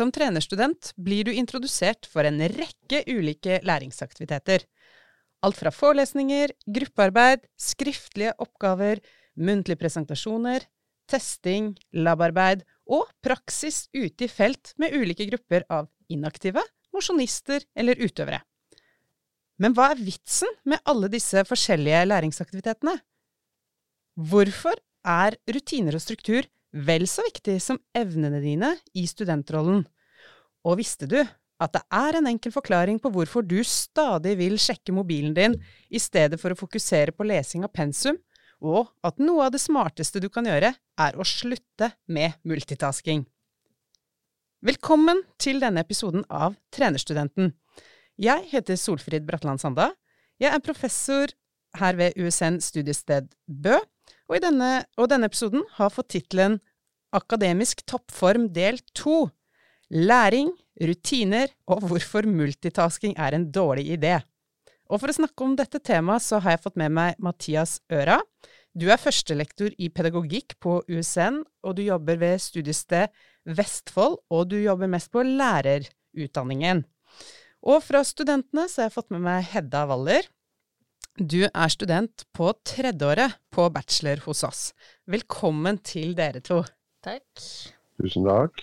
Som 0.00 0.08
trenerstudent 0.16 0.94
blir 0.96 1.26
du 1.28 1.34
introdusert 1.36 2.06
for 2.08 2.24
en 2.24 2.40
rekke 2.40 3.02
ulike 3.10 3.58
læringsaktiviteter. 3.68 4.62
Alt 5.44 5.58
fra 5.60 5.72
forelesninger, 5.76 6.54
gruppearbeid, 6.64 7.42
skriftlige 7.60 8.32
oppgaver, 8.40 9.02
muntlige 9.36 9.76
presentasjoner, 9.82 10.64
testing, 11.10 11.74
labarbeid 11.92 12.62
og 12.88 13.10
praksis 13.20 13.90
ute 13.92 14.24
i 14.24 14.30
felt 14.32 14.72
med 14.80 14.96
ulike 14.96 15.26
grupper 15.28 15.66
av 15.68 15.90
inaktive, 16.08 16.64
mosjonister 16.96 17.66
eller 17.76 18.00
utøvere. 18.00 18.40
Men 19.60 19.76
hva 19.76 19.90
er 19.92 20.00
vitsen 20.00 20.48
med 20.64 20.80
alle 20.88 21.10
disse 21.12 21.44
forskjellige 21.44 22.06
læringsaktivitetene? 22.08 22.96
Hvorfor 24.16 24.80
er 25.04 25.36
rutiner 25.44 26.00
og 26.00 26.04
struktur 26.08 26.48
vel 26.72 27.06
så 27.10 27.24
viktig 27.26 27.58
som 27.62 27.80
evnene 27.96 28.40
dine 28.42 28.74
i 28.94 29.06
studentrollen? 29.08 29.84
Og 30.66 30.78
visste 30.80 31.08
du 31.10 31.18
at 31.60 31.74
det 31.74 31.82
er 31.92 32.16
en 32.16 32.28
enkel 32.30 32.52
forklaring 32.54 33.00
på 33.02 33.10
hvorfor 33.12 33.44
du 33.44 33.58
stadig 33.66 34.36
vil 34.40 34.56
sjekke 34.60 34.94
mobilen 34.96 35.34
din 35.36 35.56
i 35.92 36.00
stedet 36.00 36.40
for 36.40 36.52
å 36.52 36.58
fokusere 36.58 37.12
på 37.12 37.26
lesing 37.28 37.66
av 37.66 37.72
pensum, 37.76 38.16
og 38.60 38.88
at 39.04 39.20
noe 39.20 39.46
av 39.46 39.54
det 39.54 39.60
smarteste 39.62 40.20
du 40.20 40.28
kan 40.32 40.48
gjøre, 40.48 40.72
er 40.76 41.16
å 41.16 41.24
slutte 41.24 41.92
med 42.08 42.36
multitasking? 42.48 43.24
Velkommen 44.60 45.22
til 45.40 45.60
denne 45.62 45.80
episoden 45.80 46.26
av 46.28 46.56
Trenerstudenten. 46.72 47.54
Jeg 48.20 48.44
heter 48.50 48.76
Solfrid 48.76 49.24
Bratland 49.28 49.62
Sanda. 49.62 49.86
Jeg 50.40 50.52
er 50.52 50.64
professor 50.64 51.32
her 51.80 51.96
ved 51.96 52.16
USN 52.20 52.58
studiested 52.60 53.30
Bø, 53.48 53.78
og, 54.30 54.40
denne, 54.42 54.70
og 54.98 55.10
denne 55.10 55.28
episoden 55.30 55.64
har 55.76 55.92
fått 55.94 56.12
tittelen 56.16 56.58
Akademisk 57.16 57.82
toppform 57.90 58.48
del 58.54 58.78
to 58.94 59.28
Læring, 59.90 60.52
rutiner 60.78 61.50
og 61.66 61.82
hvorfor 61.90 62.22
multitasking 62.30 63.16
er 63.18 63.34
en 63.34 63.48
dårlig 63.50 63.88
idé. 63.96 64.20
Og 64.86 65.00
for 65.02 65.10
å 65.10 65.16
snakke 65.16 65.42
om 65.42 65.56
dette 65.58 65.80
temaet, 65.82 66.22
så 66.22 66.38
har 66.38 66.54
jeg 66.54 66.62
fått 66.62 66.78
med 66.78 66.94
meg 66.94 67.18
Mathias 67.18 67.80
Øra. 67.90 68.20
Du 68.70 68.86
er 68.86 69.02
førstelektor 69.02 69.74
i 69.82 69.88
pedagogikk 69.90 70.54
på 70.62 70.76
USN, 70.86 71.40
og 71.66 71.74
du 71.74 71.82
jobber 71.82 72.20
ved 72.22 72.38
studiested 72.42 73.10
Vestfold, 73.50 74.20
og 74.30 74.50
du 74.52 74.60
jobber 74.60 74.90
mest 74.90 75.10
på 75.10 75.24
lærerutdanningen. 75.26 76.84
Og 77.66 77.82
fra 77.82 78.04
studentene 78.06 78.68
så 78.70 78.84
har 78.84 78.90
jeg 78.90 78.96
fått 79.00 79.10
med 79.14 79.26
meg 79.26 79.46
Hedda 79.50 79.84
Waller. 79.90 80.26
Du 81.18 81.42
er 81.42 81.70
student 81.72 82.22
på 82.36 82.52
tredjeåret 82.64 83.34
på 83.50 83.64
bachelor 83.74 84.22
hos 84.28 84.44
oss. 84.46 84.60
Velkommen 85.10 85.80
til 85.82 86.14
dere 86.14 86.38
to. 86.44 86.60
Takk. 87.02 87.26
Tusen 87.98 88.28
takk. 88.28 88.62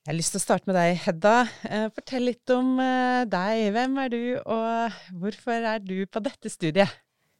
Jeg 0.00 0.08
har 0.08 0.16
lyst 0.16 0.32
til 0.32 0.40
å 0.40 0.42
starte 0.42 0.70
med 0.70 0.78
deg, 0.78 0.96
Hedda. 1.04 1.34
Eh, 1.68 1.84
fortell 1.92 2.24
litt 2.30 2.50
om 2.54 2.72
eh, 2.80 3.26
deg. 3.28 3.66
Hvem 3.76 4.00
er 4.00 4.10
du, 4.10 4.22
og 4.40 4.96
hvorfor 5.20 5.68
er 5.74 5.84
du 5.84 5.98
på 6.08 6.22
dette 6.24 6.50
studiet? 6.50 6.96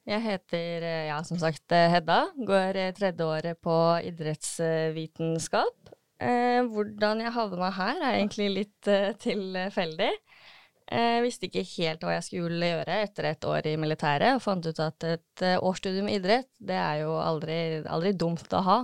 Jeg 0.06 0.22
heter, 0.26 0.84
eh, 0.84 1.06
ja, 1.08 1.16
som 1.24 1.40
sagt, 1.40 1.64
Hedda. 1.72 2.20
Går 2.36 2.82
tredjeåret 3.00 3.58
på 3.64 3.78
idrettsvitenskap. 4.12 5.94
Hvordan 6.20 7.22
jeg 7.24 7.32
havna 7.32 7.70
her, 7.72 7.96
er 8.04 8.18
egentlig 8.18 8.50
litt 8.52 8.88
tilfeldig. 9.24 10.10
Jeg 10.90 11.22
visste 11.22 11.46
ikke 11.46 11.62
helt 11.76 12.02
hva 12.02 12.16
jeg 12.16 12.26
skulle 12.26 12.70
gjøre 12.72 13.02
etter 13.04 13.28
et 13.30 13.44
år 13.46 13.68
i 13.70 13.76
militæret, 13.78 14.34
og 14.34 14.42
fant 14.42 14.64
ut 14.66 14.80
at 14.82 15.06
et 15.06 15.44
eh, 15.46 15.58
årsstudium 15.62 16.08
i 16.10 16.16
idrett, 16.18 16.48
det 16.58 16.78
er 16.78 17.04
jo 17.04 17.14
aldri, 17.22 17.58
aldri 17.86 18.16
dumt 18.18 18.50
å 18.58 18.64
ha. 18.66 18.80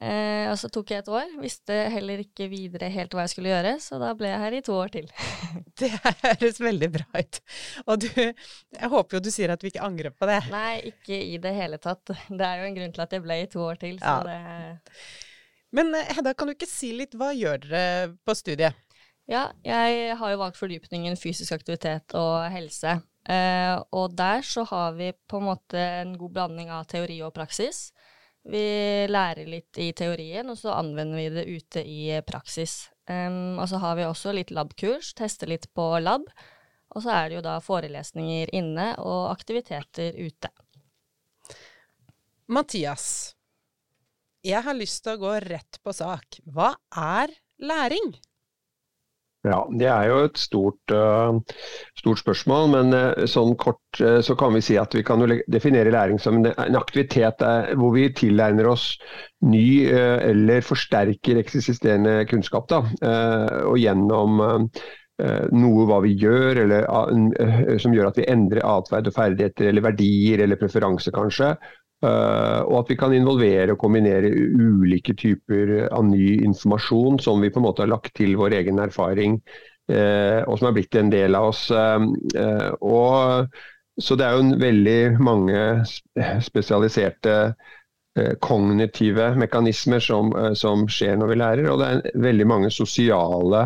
Eh, 0.00 0.46
og 0.48 0.56
så 0.56 0.70
tok 0.72 0.94
jeg 0.94 1.02
et 1.02 1.08
år, 1.12 1.32
visste 1.42 1.74
heller 1.92 2.22
ikke 2.22 2.46
videre 2.48 2.88
helt 2.88 3.12
hva 3.12 3.26
jeg 3.26 3.34
skulle 3.34 3.50
gjøre, 3.52 3.74
så 3.84 3.98
da 4.00 4.14
ble 4.16 4.30
jeg 4.30 4.40
her 4.40 4.56
i 4.56 4.62
to 4.64 4.74
år 4.80 4.92
til. 4.94 5.10
det 5.82 5.90
høres 6.22 6.60
veldig 6.64 6.88
bra 6.94 7.20
ut. 7.20 7.40
Og 7.84 8.00
du, 8.06 8.08
jeg 8.16 8.92
håper 8.94 9.18
jo 9.18 9.24
du 9.26 9.30
sier 9.34 9.52
at 9.52 9.60
vi 9.60 9.74
ikke 9.74 9.84
angrer 9.84 10.14
på 10.16 10.28
det. 10.30 10.40
Nei, 10.54 10.78
ikke 10.94 11.18
i 11.20 11.36
det 11.42 11.52
hele 11.52 11.76
tatt. 11.82 12.14
Det 12.26 12.46
er 12.46 12.62
jo 12.62 12.70
en 12.70 12.78
grunn 12.78 12.94
til 12.96 13.04
at 13.04 13.12
jeg 13.12 13.26
ble 13.26 13.42
i 13.42 13.50
to 13.52 13.66
år 13.66 13.82
til, 13.82 14.00
så 14.00 14.16
ja. 14.24 14.30
det 14.30 15.68
Men 15.76 15.92
eh, 15.94 16.14
Hedda, 16.16 16.32
kan 16.32 16.48
du 16.48 16.56
ikke 16.56 16.70
si 16.70 16.94
litt, 16.96 17.14
hva 17.20 17.34
gjør 17.36 17.68
dere 17.68 18.14
på 18.24 18.38
studiet? 18.40 18.86
Ja, 19.30 19.44
jeg 19.62 20.16
har 20.18 20.32
jo 20.32 20.40
valgt 20.40 20.58
fordypningen 20.58 21.14
fysisk 21.18 21.54
aktivitet 21.54 22.16
og 22.18 22.48
helse. 22.50 22.96
Eh, 23.30 23.76
og 23.94 24.16
der 24.18 24.42
så 24.42 24.64
har 24.66 24.96
vi 24.96 25.12
på 25.30 25.38
en 25.38 25.46
måte 25.52 25.82
en 26.00 26.16
god 26.18 26.32
blanding 26.34 26.72
av 26.74 26.88
teori 26.90 27.20
og 27.22 27.34
praksis. 27.36 27.92
Vi 28.50 28.62
lærer 29.06 29.46
litt 29.46 29.78
i 29.78 29.92
teorien, 29.94 30.48
og 30.50 30.58
så 30.58 30.72
anvender 30.74 31.20
vi 31.20 31.28
det 31.34 31.44
ute 31.46 31.82
i 31.84 32.16
praksis. 32.26 32.88
Um, 33.10 33.58
og 33.60 33.68
så 33.68 33.78
har 33.82 33.98
vi 33.98 34.06
også 34.06 34.32
litt 34.34 34.50
labkurs, 34.54 35.12
tester 35.18 35.50
litt 35.50 35.68
på 35.76 35.84
lab. 36.00 36.24
Og 36.90 37.04
så 37.04 37.12
er 37.14 37.28
det 37.28 37.38
jo 37.38 37.44
da 37.44 37.58
forelesninger 37.62 38.50
inne 38.56 38.88
og 38.98 39.28
aktiviteter 39.30 40.16
ute. 40.18 40.50
Mathias, 42.50 43.36
jeg 44.42 44.64
har 44.66 44.74
lyst 44.74 45.04
til 45.04 45.14
å 45.14 45.22
gå 45.22 45.36
rett 45.44 45.78
på 45.84 45.94
sak. 45.94 46.40
Hva 46.50 46.72
er 46.90 47.36
læring? 47.62 48.16
Ja, 49.40 49.62
Det 49.72 49.86
er 49.88 50.02
jo 50.10 50.16
et 50.26 50.36
stort, 50.36 50.92
uh, 50.92 51.38
stort 51.96 52.20
spørsmål, 52.20 52.66
men 52.74 52.92
uh, 52.92 53.24
sånn 53.24 53.54
kort 53.56 54.00
uh, 54.04 54.18
så 54.20 54.36
kan 54.36 54.52
vi 54.52 54.60
si 54.66 54.76
at 54.76 54.92
vi 54.92 55.00
kan 55.06 55.24
definere 55.48 55.94
læring 55.94 56.20
som 56.20 56.42
en, 56.42 56.76
aktivitet 56.76 57.40
hvor 57.80 57.94
vi 57.96 58.10
tilegner 58.12 58.68
oss 58.68 58.92
ny 59.40 59.88
eller 59.88 60.60
forsterker 60.60 61.40
eksisterende 61.40 62.26
kunnskap. 62.28 62.68
Da, 62.68 62.82
og 63.64 63.78
gjennom 63.80 64.42
noe 65.56 65.86
hva 65.88 66.02
vi 66.04 66.12
gjør, 66.20 66.60
eller 66.66 67.78
som 67.80 67.94
gjør 67.96 68.10
at 68.10 68.20
vi 68.20 68.28
endrer 68.28 68.60
atferd 68.68 69.08
og 69.08 69.16
ferdigheter, 69.16 69.70
eller 69.70 69.86
verdier 69.88 70.44
eller 70.44 70.60
preferanse 70.60 71.12
kanskje. 71.16 71.54
Uh, 72.00 72.64
og 72.64 72.78
at 72.78 72.90
vi 72.94 72.96
kan 72.96 73.12
involvere 73.12 73.74
og 73.74 73.82
kombinere 73.82 74.30
ulike 74.32 75.12
typer 75.20 75.90
av 75.92 76.06
ny 76.08 76.38
informasjon 76.46 77.18
som 77.20 77.42
vi 77.44 77.50
på 77.52 77.60
en 77.60 77.66
måte 77.66 77.84
har 77.84 77.90
lagt 77.92 78.14
til 78.16 78.38
vår 78.40 78.56
egen 78.62 78.80
erfaring, 78.80 79.36
uh, 79.92 80.40
og 80.46 80.56
som 80.56 80.70
er 80.70 80.78
blitt 80.78 80.96
en 80.96 81.12
del 81.12 81.36
av 81.36 81.50
oss. 81.50 81.66
Uh, 81.68 82.72
og, 82.80 83.52
så 84.00 84.16
det 84.16 84.24
er 84.24 84.38
jo 84.38 84.62
veldig 84.62 85.00
mange 85.20 85.60
spesialiserte 86.40 87.36
kognitive 88.42 89.28
mekanismer 89.38 90.02
som, 90.02 90.32
som, 90.58 90.86
skjer 90.90 91.20
når 91.20 91.30
vi 91.30 91.36
lærer, 91.38 91.68
og 91.70 91.78
det 91.78 91.90
er 91.90 92.18
veldig 92.24 92.46
mange 92.48 92.72
sosiale 92.74 93.62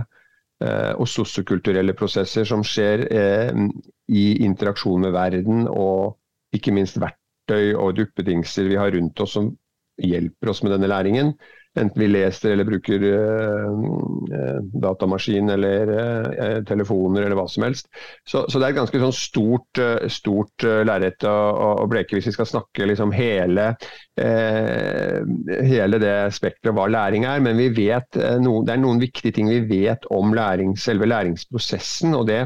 og 0.61 1.09
sosiokulturelle 1.09 1.95
prosesser 1.97 2.47
som 2.47 2.63
skjer 2.67 3.07
i 3.09 4.25
interaksjon 4.45 5.07
med 5.07 5.17
verden 5.17 5.65
og 5.71 6.19
ikke 6.57 6.75
minst 6.77 7.01
verden 7.01 7.24
verktøy 7.45 7.75
og 7.77 7.97
duppedingser 7.97 8.69
vi 8.69 8.77
har 8.79 8.93
rundt 8.95 9.21
oss 9.21 9.37
som 9.37 9.55
hjelper 10.03 10.51
oss 10.51 10.63
med 10.63 10.73
denne 10.73 10.89
læringen. 10.89 11.35
Enten 11.77 11.99
vi 11.99 12.07
leser 12.07 12.53
eller 12.53 12.65
bruker 12.69 13.03
uh, 13.03 14.61
datamaskin 14.79 15.51
eller 15.51 15.91
uh, 15.91 16.61
telefoner 16.67 17.25
eller 17.25 17.35
hva 17.35 17.49
som 17.51 17.65
helst. 17.67 17.89
Så, 18.23 18.45
så 18.47 18.61
det 18.61 18.69
er 18.69 18.75
et 18.75 18.79
ganske 18.79 19.01
sånn 19.03 19.15
stort, 19.15 19.81
uh, 19.83 20.07
stort 20.07 20.63
lerret 20.63 21.27
å, 21.27 21.35
å, 21.83 21.89
bleke 21.91 22.15
hvis 22.15 22.31
vi 22.31 22.37
skal 22.37 22.47
snakke 22.47 22.87
liksom 22.87 23.11
hele, 23.15 23.73
hele 24.15 25.99
det 25.99 26.15
spekteret 26.35 26.79
hva 26.79 26.87
læring 26.87 27.27
er. 27.27 27.43
Men 27.43 27.59
vet 27.75 28.23
no, 28.39 28.61
det 28.63 28.77
er 28.77 28.83
noen 28.83 29.03
viktige 29.03 29.35
ting 29.35 29.51
vi 29.51 29.65
vet 29.67 30.07
om 30.15 30.31
læring, 30.35 30.77
selve 30.79 31.11
læringsprosessen. 31.11 32.15
og 32.15 32.31
det 32.31 32.45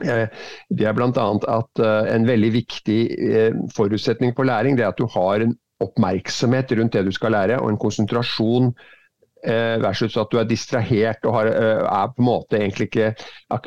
det 0.00 0.86
er 0.86 0.96
bl.a. 0.96 1.26
at 1.56 1.82
eh, 1.82 2.10
en 2.14 2.26
veldig 2.28 2.50
viktig 2.52 3.00
eh, 3.30 3.62
forutsetning 3.76 4.34
på 4.36 4.44
læring 4.48 4.76
det 4.76 4.84
er 4.84 4.92
at 4.92 5.00
du 5.00 5.06
har 5.12 5.40
en 5.44 5.56
oppmerksomhet 5.80 6.72
rundt 6.78 6.92
det 6.96 7.04
du 7.04 7.12
skal 7.12 7.34
lære, 7.36 7.60
og 7.60 7.70
en 7.70 7.80
konsentrasjon 7.80 8.72
Eh, 8.72 8.95
versus 9.46 10.16
at 10.18 10.32
du 10.32 10.38
er 10.40 10.48
distrahert 10.48 11.26
og 11.26 11.34
har, 11.36 11.50
eh, 11.50 11.82
er 11.86 12.12
på 12.12 12.22
en 12.22 12.28
måte 12.28 12.58
egentlig 12.58 12.88
ikke, 12.90 13.12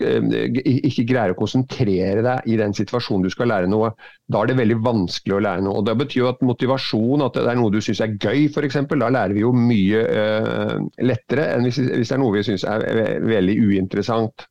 eh, 0.04 0.58
ikke 0.90 1.06
greier 1.08 1.34
å 1.34 1.40
konsentrere 1.40 2.24
deg 2.26 2.50
i 2.52 2.58
den 2.60 2.76
situasjonen 2.76 3.24
du 3.24 3.32
skal 3.34 3.52
lære 3.52 3.70
noe. 3.72 3.94
Da 4.30 4.42
er 4.42 4.52
det 4.52 4.58
veldig 4.60 4.80
vanskelig 4.86 5.38
å 5.38 5.42
lære 5.46 5.64
noe. 5.66 5.80
og 5.80 5.86
Det 5.86 5.98
betyr 6.02 6.22
jo 6.24 6.30
at 6.30 6.44
motivasjon, 6.46 7.26
at 7.26 7.34
det 7.34 7.48
er 7.48 7.60
noe 7.60 7.72
du 7.72 7.80
syns 7.82 8.02
er 8.02 8.18
gøy 8.20 8.50
f.eks., 8.50 8.80
da 9.00 9.10
lærer 9.10 9.34
vi 9.34 9.42
jo 9.46 9.54
mye 9.56 10.04
uh, 10.04 10.76
lettere 11.02 11.46
enn 11.56 11.64
hvis, 11.66 11.80
hvis, 11.80 12.10
det 12.10 12.16
er 12.18 12.22
noe 12.22 12.36
vi 12.36 12.44
syns 12.44 12.66
er 12.68 12.84
veldig 13.24 13.56
uinteressant. 13.70 14.46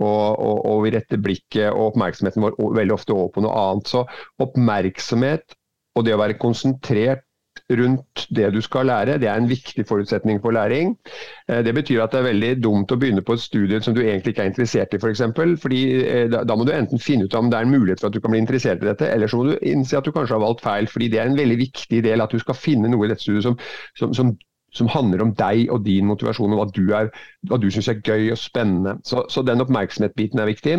Og, 0.00 0.40
og, 0.40 0.58
og 0.66 0.84
vi 0.86 0.94
retter 0.96 1.20
blikket 1.20 1.68
og 1.70 1.92
oppmerksomheten 1.92 2.42
vår 2.42 2.56
veldig 2.80 2.96
ofte 2.96 3.14
over 3.14 3.34
på 3.34 3.44
noe 3.44 3.64
annet. 3.68 3.92
Så 3.92 4.06
oppmerksomhet 4.40 5.56
og 5.98 6.06
det 6.06 6.14
å 6.14 6.20
være 6.20 6.38
konsentrert 6.40 7.26
rundt 7.70 8.26
det 8.36 8.50
du 8.54 8.60
skal 8.60 8.86
lære. 8.86 9.18
Det 9.18 9.28
er 9.28 9.38
en 9.38 9.48
viktig 9.48 9.86
forutsetning 9.86 10.40
for 10.42 10.50
læring. 10.50 10.96
Eh, 11.48 11.64
det 11.64 11.74
betyr 11.74 12.02
at 12.02 12.12
det 12.12 12.20
er 12.20 12.28
veldig 12.28 12.50
dumt 12.64 12.92
å 12.92 12.98
begynne 12.98 13.22
på 13.22 13.36
et 13.36 13.44
studie 13.44 13.80
som 13.82 13.94
du 13.94 14.00
egentlig 14.02 14.34
ikke 14.34 14.42
er 14.46 14.52
interessert 14.52 14.94
i. 14.94 15.00
For 15.02 15.12
eksempel, 15.12 15.56
fordi 15.58 15.82
eh, 16.02 16.26
da 16.30 16.56
må 16.56 16.66
du 16.66 16.74
enten 16.74 17.02
finne 17.02 17.26
ut 17.26 17.34
om 17.34 17.50
det 17.50 17.58
er 17.58 17.68
en 17.68 17.74
mulighet 17.74 18.02
for 18.02 18.10
at 18.10 18.14
du 18.14 18.20
kan 18.20 18.34
bli 18.34 18.42
interessert 18.42 18.82
i 18.82 18.90
dette, 18.90 19.08
eller 19.08 19.30
så 19.30 19.40
må 19.40 19.50
du 19.50 19.56
innse 19.62 19.98
at 19.98 20.06
du 20.06 20.12
kanskje 20.12 20.36
har 20.38 20.44
valgt 20.44 20.64
feil. 20.66 20.88
fordi 20.90 21.08
det 21.08 21.20
er 21.20 21.30
en 21.30 21.38
veldig 21.38 21.58
viktig 21.58 22.04
del 22.04 22.20
at 22.20 22.32
du 22.32 22.38
skal 22.38 22.58
finne 22.58 22.90
noe 22.90 23.06
i 23.06 23.12
dette 23.12 23.22
studiet 23.22 23.46
som, 23.46 23.58
som, 23.98 24.14
som 24.14 24.34
som 24.76 24.90
handler 24.90 25.22
om 25.24 25.32
deg 25.38 25.70
og 25.74 25.84
din 25.86 26.06
motivasjon, 26.06 26.52
og 26.54 26.60
hva 26.60 26.66
du, 26.74 26.84
er, 26.94 27.10
du 27.50 27.68
syns 27.72 27.88
er 27.90 28.02
gøy 28.06 28.30
og 28.34 28.38
spennende. 28.38 28.96
Så, 29.06 29.24
så 29.32 29.42
den 29.46 29.62
oppmerksomhetsbiten 29.64 30.42
er 30.42 30.50
viktig. 30.50 30.76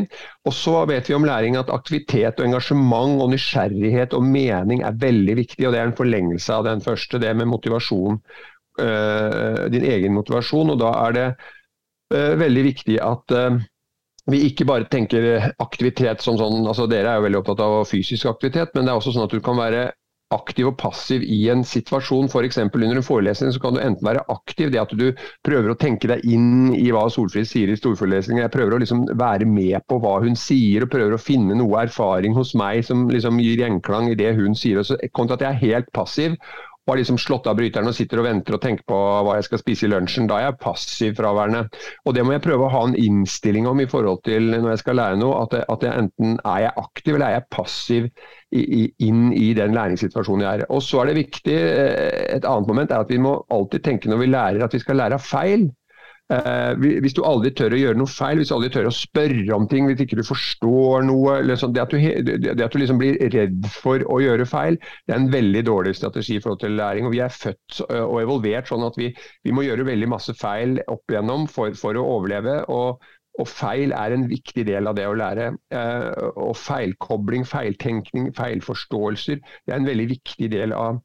Og 0.48 0.56
så 0.56 0.78
vet 0.90 1.10
vi 1.10 1.18
om 1.18 1.28
læring 1.28 1.58
at 1.60 1.72
aktivitet 1.74 2.40
og 2.40 2.48
engasjement 2.48 3.20
og 3.24 3.34
nysgjerrighet 3.34 4.16
og 4.18 4.24
mening 4.28 4.86
er 4.88 5.00
veldig 5.02 5.38
viktig, 5.44 5.68
og 5.68 5.76
det 5.76 5.82
er 5.82 5.92
en 5.92 5.98
forlengelse 5.98 6.56
av 6.56 6.68
den 6.70 6.84
første, 6.86 7.20
det 7.22 7.36
med 7.36 7.52
motivasjon. 7.52 8.22
Øh, 8.80 9.68
din 9.72 9.84
egen 9.84 10.14
motivasjon. 10.16 10.70
og 10.70 10.80
da 10.80 10.94
er 11.06 11.12
det 11.12 11.28
øh, 12.16 12.40
veldig 12.40 12.64
viktig 12.64 13.02
at 13.04 13.36
øh, 13.36 13.60
vi 14.32 14.46
ikke 14.48 14.66
bare 14.66 14.88
tenker 14.92 15.52
aktivitet 15.60 16.22
som 16.24 16.38
sånn 16.40 16.68
altså 16.70 16.86
Dere 16.88 17.12
er 17.12 17.20
jo 17.20 17.26
veldig 17.26 17.40
opptatt 17.42 17.64
av 17.66 17.82
fysisk 17.90 18.30
aktivitet, 18.30 18.72
men 18.76 18.86
det 18.86 18.94
er 18.94 19.02
også 19.02 19.12
sånn 19.16 19.26
at 19.26 19.34
du 19.34 19.42
kan 19.44 19.60
være 19.60 19.90
aktiv 20.36 20.70
og 20.72 20.78
passiv 20.80 21.24
i 21.24 21.42
en 21.54 21.64
situasjon. 21.68 22.30
F.eks. 22.32 22.60
under 22.64 23.00
en 23.00 23.06
forelesning 23.06 23.54
så 23.54 23.62
kan 23.64 23.76
du 23.76 23.82
enten 23.84 24.08
være 24.08 24.24
aktiv, 24.34 24.72
det 24.72 24.82
at 24.82 24.96
du 24.98 25.12
prøver 25.46 25.74
å 25.74 25.78
tenke 25.80 26.10
deg 26.12 26.26
inn 26.28 26.74
i 26.78 26.90
hva 26.94 27.08
Solfrid 27.12 27.50
sier 27.50 27.72
i 27.72 27.78
storforelesningen. 27.80 28.44
Jeg 28.46 28.54
prøver 28.56 28.76
å 28.76 28.82
liksom 28.82 29.06
være 29.20 29.48
med 29.50 29.84
på 29.90 30.00
hva 30.04 30.18
hun 30.24 30.38
sier, 30.40 30.86
og 30.86 30.94
prøver 30.94 31.18
å 31.18 31.22
finne 31.22 31.58
noe 31.60 31.86
erfaring 31.86 32.36
hos 32.38 32.56
meg 32.58 32.86
som 32.88 33.08
liksom 33.12 33.40
gir 33.44 33.66
gjenklang 33.66 34.12
i 34.12 34.18
det 34.20 34.34
hun 34.40 34.58
sier. 34.58 34.82
Kontra 35.16 35.40
at 35.40 35.48
jeg 35.48 35.52
er 35.56 35.66
helt 35.66 35.92
passiv 35.96 36.38
og 36.82 36.94
har 36.96 36.98
liksom 36.98 37.20
slått 37.22 37.46
av 37.46 37.58
bryteren 37.60 37.90
og 37.92 37.94
sitter 37.94 38.20
og 38.22 38.26
venter 38.26 38.56
og 38.58 38.62
tenker 38.64 38.86
på 38.90 38.98
hva 38.98 39.36
jeg 39.38 39.46
skal 39.46 39.60
spise 39.62 39.86
i 39.86 39.92
lunsjen. 39.92 40.26
Da 40.30 40.40
er 40.40 40.48
jeg 40.48 40.58
passiv 40.64 41.14
fraværende. 41.20 41.68
Og 42.10 42.16
det 42.18 42.24
må 42.26 42.34
jeg 42.34 42.44
prøve 42.46 42.66
å 42.66 42.72
ha 42.74 42.82
en 42.88 42.96
innstilling 42.98 43.68
om 43.70 43.84
i 43.84 43.88
forhold 43.90 44.24
til 44.26 44.50
når 44.56 44.72
jeg 44.74 44.82
skal 44.82 44.98
lære 44.98 45.20
noe. 45.22 45.44
At, 45.44 45.54
jeg, 45.60 45.68
at 45.76 45.86
jeg 45.86 46.06
enten 46.06 46.40
er 46.42 46.64
jeg 46.66 46.74
aktiv 46.82 47.14
eller 47.14 47.28
er 47.28 47.38
jeg 47.38 47.48
passiv 47.54 48.08
i, 48.10 48.64
i, 48.64 48.82
inn 49.06 49.30
i 49.38 49.52
den 49.58 49.78
læringssituasjonen 49.78 50.48
jeg 50.48 50.62
er. 50.64 50.66
Og 50.74 50.82
så 50.86 51.04
er 51.04 51.12
det 51.12 51.20
viktig, 51.22 51.60
eh, 51.60 52.26
Et 52.40 52.50
annet 52.50 52.74
moment 52.74 52.92
er 52.92 53.06
at 53.06 53.14
vi 53.14 53.22
må 53.22 53.38
alltid 53.54 53.86
tenke 53.86 54.10
når 54.10 54.24
vi 54.24 54.32
lærer 54.34 54.66
at 54.66 54.74
vi 54.74 54.82
skal 54.82 54.98
lære 55.04 55.22
av 55.22 55.26
feil. 55.26 55.70
Eh, 56.32 56.74
hvis 57.04 57.16
du 57.18 57.24
aldri 57.28 57.52
tør 57.58 57.74
å 57.76 57.80
gjøre 57.80 58.00
noe 58.00 58.10
feil, 58.10 58.40
hvis 58.40 58.52
du 58.52 58.56
aldri 58.56 58.70
tør 58.72 58.88
å 58.88 58.94
spørre 58.96 59.56
om 59.58 59.66
ting, 59.72 59.88
hvis 59.90 60.04
ikke 60.06 60.20
du 60.22 60.24
forstår 60.24 61.04
noe 61.10 61.40
liksom, 61.44 61.74
det, 61.76 61.84
at 61.84 61.92
du, 61.92 62.00
det, 62.32 62.54
at 62.56 62.72
du, 62.72 62.80
liksom 62.80 63.02
blir 63.02 63.20
redd 63.34 63.68
for 63.74 64.06
å 64.08 64.22
gjøre 64.24 64.48
feil, 64.48 64.80
det 65.08 65.16
er 65.16 65.20
en 65.20 65.32
veldig 65.34 65.66
dårlig 65.68 65.96
strategi 66.00 66.38
i 66.38 66.44
forhold 66.44 66.64
til 66.64 66.78
læring. 66.80 67.10
og 67.10 67.16
Vi 67.18 67.24
er 67.26 67.36
født 67.36 67.82
og 67.90 68.20
evolvert 68.24 68.72
sånn 68.72 68.88
at 68.88 69.00
vi, 69.02 69.12
vi 69.44 69.56
må 69.56 69.66
gjøre 69.68 69.90
veldig 69.90 70.12
masse 70.14 70.36
feil 70.40 70.80
opp 70.88 71.12
igjennom 71.12 71.50
for, 71.52 71.76
for 71.80 72.00
å 72.00 72.08
overleve. 72.18 72.62
og 72.72 73.02
og 73.40 73.48
feil 73.48 73.94
er 73.96 74.12
en 74.12 74.26
viktig 74.28 74.66
del 74.68 74.90
av 74.90 74.98
det 74.98 75.06
å 75.08 75.16
lære. 75.16 75.46
Eh, 75.72 76.08
og 76.36 76.52
feilkobling, 76.60 77.46
feiltenkning, 77.48 78.28
feilforståelser 78.36 79.40
det 79.40 79.72
er 79.72 79.80
en 79.80 79.88
veldig 79.88 80.08
viktig 80.12 80.50
del 80.52 80.76
av, 80.76 81.00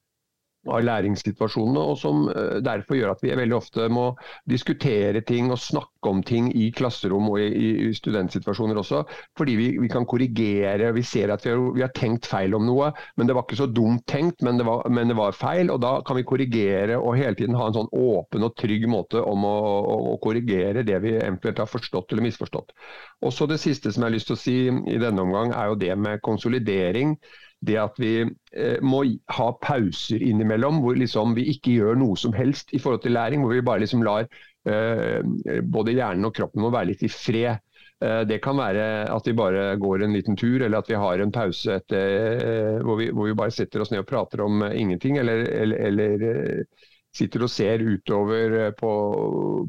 av 0.67 0.85
læringssituasjonene, 0.87 1.83
og 1.83 1.99
som 2.01 2.27
uh, 2.31 2.59
derfor 2.65 2.99
gjør 2.99 3.15
at 3.15 3.23
vi 3.25 3.35
veldig 3.37 3.57
ofte 3.57 3.89
må 3.93 4.09
diskutere 4.51 5.23
ting 5.27 5.51
og 5.53 5.61
snakke 5.63 6.11
om 6.11 6.23
ting 6.27 6.49
i 6.55 6.69
klasserom 6.75 7.31
og 7.33 7.41
i 7.43 7.91
studentsituasjoner 7.97 8.79
også. 8.81 9.03
Fordi 9.39 9.57
vi, 9.59 9.69
vi, 9.83 9.91
kan 9.91 10.07
korrigere. 10.09 10.93
Vi 10.95 11.05
ser 11.07 11.33
at 11.35 11.45
vi 11.47 11.53
har, 11.53 11.63
vi 11.75 11.85
har, 11.85 11.93
tenkt 11.97 12.29
feil 12.29 12.55
om 12.57 12.67
noe, 12.67 12.91
men 13.17 13.29
det 13.29 13.37
var 13.37 13.47
ikke 13.47 13.59
så 13.59 13.69
dumt 13.71 14.05
tenkt, 14.11 14.43
men 14.47 14.61
det, 14.61 14.67
var, 14.69 14.85
men 14.93 15.11
det, 15.11 15.17
var, 15.19 15.37
feil. 15.37 15.71
og 15.73 15.81
Da 15.83 15.97
kan 16.07 16.19
vi 16.19 16.27
korrigere 16.29 16.99
og 17.01 17.17
hele 17.19 17.39
tiden 17.39 17.57
ha 17.59 17.71
en 17.71 17.79
sånn 17.81 17.91
åpen 17.97 18.47
og 18.47 18.55
trygg 18.59 18.87
måte 18.91 19.23
om 19.23 19.47
å, 19.49 19.57
å, 19.81 19.97
å 20.12 20.19
korrigere 20.23 20.85
det 20.87 21.01
vi 21.05 21.17
eventuelt 21.17 21.62
har 21.62 21.71
forstått 21.71 22.12
eller 22.12 22.29
misforstått. 22.29 22.77
Og 23.25 23.35
så 23.35 23.47
Det 23.47 23.61
siste 23.62 23.93
som 23.93 24.03
jeg 24.03 24.11
har 24.11 24.17
lyst 24.17 24.31
til 24.31 24.37
å 24.37 24.43
si 24.43 24.57
i 24.67 25.01
denne 25.01 25.23
omgang, 25.23 25.53
er 25.55 25.71
jo 25.71 25.81
det 25.81 25.95
med 25.99 26.23
konsolidering 26.27 27.17
det 27.64 27.76
at 27.81 28.00
vi 28.00 28.14
eh, 28.23 28.81
må 28.85 29.03
ha 29.32 29.47
pauser 29.62 30.23
innimellom 30.23 30.82
hvor 30.85 30.99
liksom 30.99 31.35
vi 31.37 31.49
ikke 31.55 31.79
gjør 31.79 32.00
noe 32.00 32.19
som 32.20 32.35
helst 32.37 32.75
i 32.76 32.81
forhold 32.82 33.05
til 33.05 33.17
læring. 33.17 33.44
Hvor 33.44 33.55
vi 33.56 33.64
bare 33.64 33.82
liksom 33.85 34.05
lar 34.06 34.26
eh, 34.69 35.23
både 35.62 35.97
hjernen 35.97 36.29
og 36.29 36.35
kroppen 36.37 36.64
må 36.64 36.73
være 36.75 36.93
litt 36.93 37.06
i 37.06 37.12
fred. 37.12 37.62
Eh, 38.05 38.23
det 38.29 38.43
kan 38.44 38.58
være 38.61 39.06
at 39.12 39.29
vi 39.29 39.37
bare 39.37 39.70
går 39.81 40.05
en 40.05 40.17
liten 40.17 40.37
tur, 40.37 40.61
eller 40.61 40.82
at 40.82 40.91
vi 40.91 41.00
har 41.00 41.23
en 41.23 41.32
pause 41.32 41.79
etter, 41.81 42.19
eh, 42.37 42.82
hvor, 42.85 43.00
vi, 43.00 43.08
hvor, 43.11 43.31
vi, 43.31 43.38
bare 43.38 43.55
setter 43.55 43.82
oss 43.82 43.93
ned 43.94 44.05
og 44.05 44.11
prater 44.11 44.44
om 44.44 44.67
eh, 44.67 44.76
ingenting. 44.82 45.17
eller, 45.23 45.47
eller, 45.49 45.87
eller 45.88 46.29
eh, 46.32 46.87
sitter 47.17 47.45
og 47.47 47.51
ser 47.53 47.83
utover 47.85 48.57
eh, 48.61 48.73
på, 48.77 48.93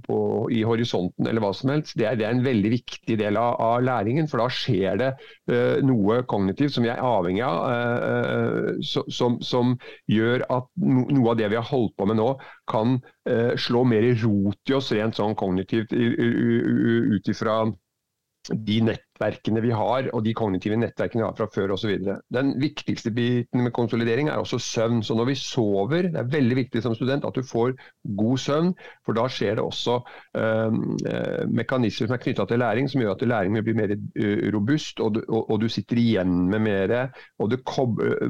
på, 0.04 0.18
i 0.54 0.64
horisonten 0.68 1.30
eller 1.30 1.44
hva 1.44 1.54
som 1.56 1.72
helst, 1.74 1.96
det 2.00 2.08
er, 2.10 2.20
det 2.20 2.28
er 2.28 2.36
en 2.36 2.46
veldig 2.46 2.72
viktig 2.74 3.18
del 3.20 3.40
av, 3.40 3.56
av, 3.64 3.80
læringen. 3.88 4.30
For 4.30 4.42
da 4.42 4.50
skjer 4.52 5.00
det 5.02 5.10
uh, 5.52 5.80
noe 5.86 6.22
kognitivt 6.30 6.76
som 6.76 6.86
vi 6.86 6.92
er 6.94 7.04
avhengig 7.04 7.44
av, 7.46 7.58
uh, 7.68 8.84
so, 8.86 9.06
som, 9.14 9.40
som, 9.46 9.76
gjør 10.12 10.46
at 10.54 10.70
no, 10.84 11.06
noe 11.14 11.34
av 11.34 11.40
det 11.40 11.52
vi 11.54 11.60
har 11.60 11.68
holdt 11.68 11.96
på 11.98 12.08
med 12.10 12.20
nå, 12.20 12.30
kan 12.70 12.98
uh, 13.30 13.54
slå 13.60 13.84
mer 13.88 14.08
rot 14.24 14.72
i 14.72 14.78
oss 14.78 14.92
rent 14.96 15.20
sånn 15.20 15.38
kognitivt 15.38 15.94
ut 15.94 17.32
ifra 17.32 17.62
de 18.54 18.80
nettverkene 19.18 19.62
vi 19.62 19.72
har, 19.72 20.10
og 20.14 20.24
de 20.25 20.34
kognitive 20.34 20.78
nettverkene 20.78 21.24
vi 21.24 21.25
har 21.25 21.36
fra 21.38 21.48
før 21.54 21.74
osv. 21.74 21.98
Den 22.34 22.54
viktigste 22.62 23.12
biten 23.12 23.64
med 23.64 23.74
konsolidering 23.74 24.30
er 24.30 24.38
også 24.38 24.60
søvn. 24.60 25.04
Så 25.04 25.16
når 25.16 25.25
vi 25.25 25.36
sover, 25.36 26.10
det 26.12 26.16
er 26.16 26.31
veldig 26.31 26.56
viktig 26.56 26.84
som 26.84 26.96
student 26.96 27.25
at 27.25 27.36
du 27.36 27.44
får 27.44 27.74
god 28.18 28.38
søvn, 28.38 28.74
for 29.06 29.14
da 29.14 29.28
skjer 29.28 29.58
det 29.58 29.64
også 29.64 30.00
øh, 30.38 30.78
mekanismer 31.50 32.08
som 32.08 32.16
er 32.18 32.24
knytta 32.24 32.46
til 32.46 32.60
læring, 32.60 32.90
som 32.90 33.02
gjør 33.02 33.16
at 33.16 33.28
læringen 33.28 33.64
blir 33.64 33.75
mer 33.75 33.96
øh, 33.96 34.54
robust, 34.54 35.00
og 35.00 35.16
du, 35.16 35.24
og, 35.28 35.50
og 35.52 35.62
du, 35.62 35.68
sitter 35.68 35.98
igjen 35.98 36.50
med 36.50 36.60
mer. 36.60 36.96
Og 37.40 37.52
det 37.52 37.64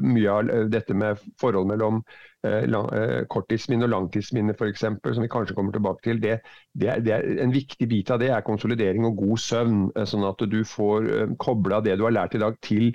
mye 0.02 0.30
av 0.30 0.70
dette 0.72 0.94
med 0.94 1.20
forhold 1.40 1.68
mellom 1.68 2.02
Eh, 2.46 2.62
eh, 2.62 3.24
korttidsminne 3.26 3.82
og 3.88 3.90
langtidsminne 3.90 4.54
f.eks., 4.54 4.84
som 4.86 5.24
vi 5.24 5.30
kanskje 5.30 5.56
kommer 5.56 5.74
tilbake 5.74 6.04
til, 6.04 6.20
det, 6.22 6.36
det, 6.70 6.88
er, 6.92 7.00
det, 7.02 7.12
er, 7.16 7.24
en 7.42 7.50
viktig 7.50 7.88
bit 7.90 8.12
av 8.14 8.20
det 8.22 8.28
er 8.30 8.44
konsolidering 8.46 9.08
og 9.08 9.16
god 9.18 9.40
søvn. 9.42 9.80
Eh, 9.96 10.06
sånn 10.06 10.26
at 10.28 10.44
du 10.46 10.60
får 10.78 11.08
kobla 11.42 11.82
det 11.84 11.98
du 11.98 12.06
har 12.06 12.14
lært 12.16 12.38
i 12.38 12.42
dag 12.42 12.56
til 12.64 12.92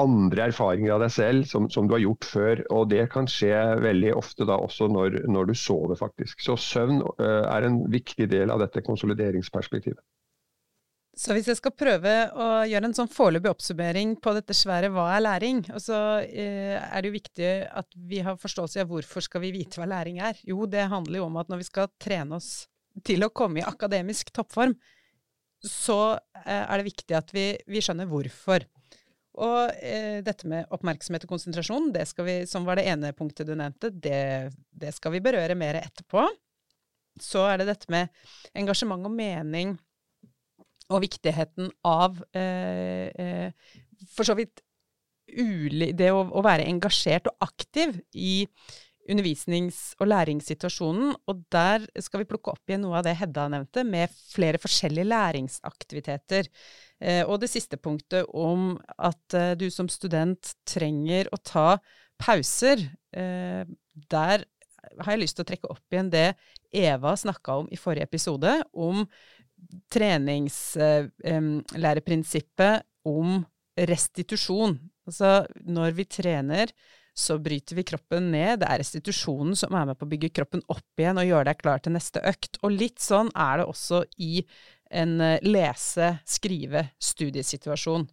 andre 0.00 0.48
erfaringer 0.48 0.96
av 0.96 1.04
deg 1.04 1.12
selv 1.14 1.44
som, 1.46 1.68
som, 1.70 1.86
du 1.86 1.94
har 1.94 2.02
gjort 2.02 2.26
før. 2.26 2.64
og 2.74 2.88
Det 2.90 3.04
kan 3.12 3.28
skje 3.30 3.52
veldig 3.84 4.10
ofte 4.18 4.48
da 4.48 4.56
også 4.58 4.88
når, 4.90 5.20
når 5.30 5.52
du 5.52 5.54
sover, 5.54 5.94
faktisk. 6.00 6.42
Så 6.42 6.56
søvn 6.58 6.98
er 7.22 7.68
en 7.68 7.84
viktig 7.92 8.26
del 8.32 8.50
av 8.50 8.64
dette 8.64 8.82
konsolideringsperspektivet. 8.82 10.02
Så 11.12 11.34
hvis 11.36 11.48
jeg 11.50 11.58
skal 11.58 11.74
prøve 11.76 12.12
å 12.40 12.44
gjøre 12.64 12.88
en 12.88 12.94
sånn 12.96 13.10
foreløpig 13.12 13.50
oppsummering 13.50 14.14
på 14.24 14.32
dette 14.32 14.54
svære 14.56 14.88
hva 14.94 15.10
er 15.12 15.24
læring, 15.26 15.58
og 15.68 15.82
så 15.84 15.98
eh, 16.24 16.78
er 16.80 17.02
det 17.02 17.10
jo 17.10 17.18
viktig 17.18 17.50
at 17.68 17.98
vi 18.08 18.22
har 18.24 18.40
forståelse 18.40 18.80
av 18.80 18.88
hvorfor 18.88 19.24
skal 19.24 19.44
vi 19.44 19.52
vite 19.58 19.80
hva 19.80 19.90
læring 19.90 20.22
er. 20.24 20.40
Jo, 20.48 20.64
det 20.64 20.88
handler 20.88 21.20
jo 21.20 21.26
om 21.26 21.36
at 21.42 21.52
når 21.52 21.60
vi 21.60 21.68
skal 21.68 21.90
trene 22.00 22.38
oss 22.40 22.64
til 23.04 23.26
å 23.26 23.32
komme 23.32 23.60
i 23.60 23.66
akademisk 23.66 24.32
toppform, 24.32 24.72
så 25.66 25.98
eh, 26.42 26.62
er 26.62 26.80
det 26.80 26.88
viktig 26.88 27.16
at 27.16 27.32
vi, 27.34 27.46
vi 27.70 27.82
skjønner 27.84 28.08
hvorfor. 28.10 28.64
Og 29.42 29.72
eh, 29.80 30.20
dette 30.24 30.48
med 30.50 30.68
oppmerksomhet 30.74 31.24
og 31.24 31.32
konsentrasjon, 31.32 31.92
det 31.94 32.04
skal 32.10 32.28
vi, 32.28 32.34
som 32.48 32.66
var 32.68 32.78
det 32.78 32.88
ene 32.92 33.14
punktet 33.16 33.48
du 33.48 33.54
nevnte, 33.56 33.92
det, 33.94 34.52
det 34.70 34.92
skal 34.96 35.14
vi 35.14 35.22
berøre 35.24 35.56
mer 35.58 35.80
etterpå. 35.80 36.26
Så 37.20 37.44
er 37.48 37.60
det 37.60 37.70
dette 37.70 37.92
med 37.92 38.12
engasjement 38.56 39.08
og 39.08 39.14
mening 39.14 39.74
og 40.92 41.02
viktigheten 41.04 41.70
av 41.88 42.20
eh, 42.36 43.08
eh, 43.08 43.72
for 44.12 44.28
så 44.28 44.36
vidt 44.36 44.60
uli, 45.32 45.92
det 45.96 46.10
å, 46.12 46.24
å, 46.26 46.42
være 46.44 46.66
engasjert 46.68 47.30
og 47.30 47.46
aktiv 47.46 47.94
i 48.12 48.42
undervisnings- 49.12 49.92
og 50.00 50.06
læringssituasjonen. 50.10 51.08
Og 51.28 51.34
der 51.52 51.78
skal 52.02 52.20
vi 52.22 52.30
plukke 52.30 52.50
opp 52.54 52.64
igjen 52.68 52.82
noe 52.86 52.98
av 53.00 53.04
det 53.06 53.18
Hedda 53.20 53.44
nevnte, 53.52 53.80
med 53.84 54.06
flere 54.32 54.58
forskjellige 54.62 55.10
læringsaktiviteter. 55.10 56.42
Eh, 57.02 57.22
og 57.26 57.36
det 57.42 57.50
siste 57.52 57.76
punktet 57.80 58.22
om 58.28 58.60
at 58.96 59.34
eh, 59.38 59.54
du 59.58 59.68
som 59.74 59.88
student 59.92 60.42
trenger 60.68 61.24
å 61.32 61.36
ta 61.42 61.68
pauser. 62.22 62.78
Eh, 63.12 63.62
der 64.10 64.36
har 64.98 65.12
jeg 65.14 65.22
lyst 65.22 65.36
til 65.38 65.44
å 65.44 65.50
trekke 65.50 65.70
opp 65.72 65.86
igjen 65.94 66.12
det 66.12 66.28
Eva 66.74 67.12
snakka 67.18 67.50
om 67.62 67.66
i 67.72 67.76
forrige 67.78 68.06
episode, 68.08 68.52
om 68.72 69.06
treningslæreprinsippet 69.92 72.82
om 73.08 73.46
restitusjon. 73.78 74.78
Altså, 75.08 75.46
når 75.64 75.90
vi 75.98 76.04
trener, 76.10 76.66
så 77.12 77.36
bryter 77.38 77.76
vi 77.76 77.82
kroppen 77.84 78.30
ned. 78.32 78.60
Det 78.62 78.68
er 78.68 78.78
restitusjonen 78.80 79.56
som 79.58 79.74
er 79.76 79.86
med 79.90 79.98
på 80.00 80.06
å 80.06 80.12
bygge 80.12 80.34
kroppen 80.38 80.62
opp 80.72 81.00
igjen 81.00 81.18
og 81.20 81.28
gjøre 81.28 81.48
deg 81.50 81.58
klar 81.60 81.78
til 81.84 81.92
neste 81.96 82.18
økt. 82.28 82.52
Og 82.64 82.70
litt 82.72 83.00
sånn 83.04 83.28
er 83.36 83.54
det 83.60 83.66
også 83.68 83.98
i 84.24 84.32
en 84.92 85.20
eh, 85.20 85.40
lese-skrive-studiesituasjon. 85.44 88.08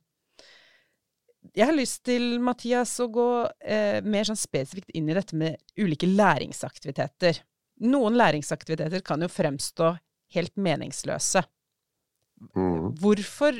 Jeg 1.55 1.65
har 1.69 1.75
lyst 1.75 2.03
til, 2.07 2.39
Mathias, 2.43 2.99
å 2.99 3.07
gå 3.11 3.47
eh, 3.63 4.03
mer 4.03 4.23
sånn 4.27 4.37
spesifikt 4.39 4.89
inn 4.95 5.09
i 5.09 5.13
dette 5.15 5.35
med 5.39 5.55
ulike 5.79 6.07
læringsaktiviteter. 6.07 7.39
Noen 7.87 8.17
læringsaktiviteter 8.19 9.01
kan 9.07 9.21
jo 9.23 9.29
fremstå 9.31 9.97
helt 10.35 10.55
meningsløse. 10.59 11.41
Mm. 12.55 12.95
Hvorfor 12.99 13.53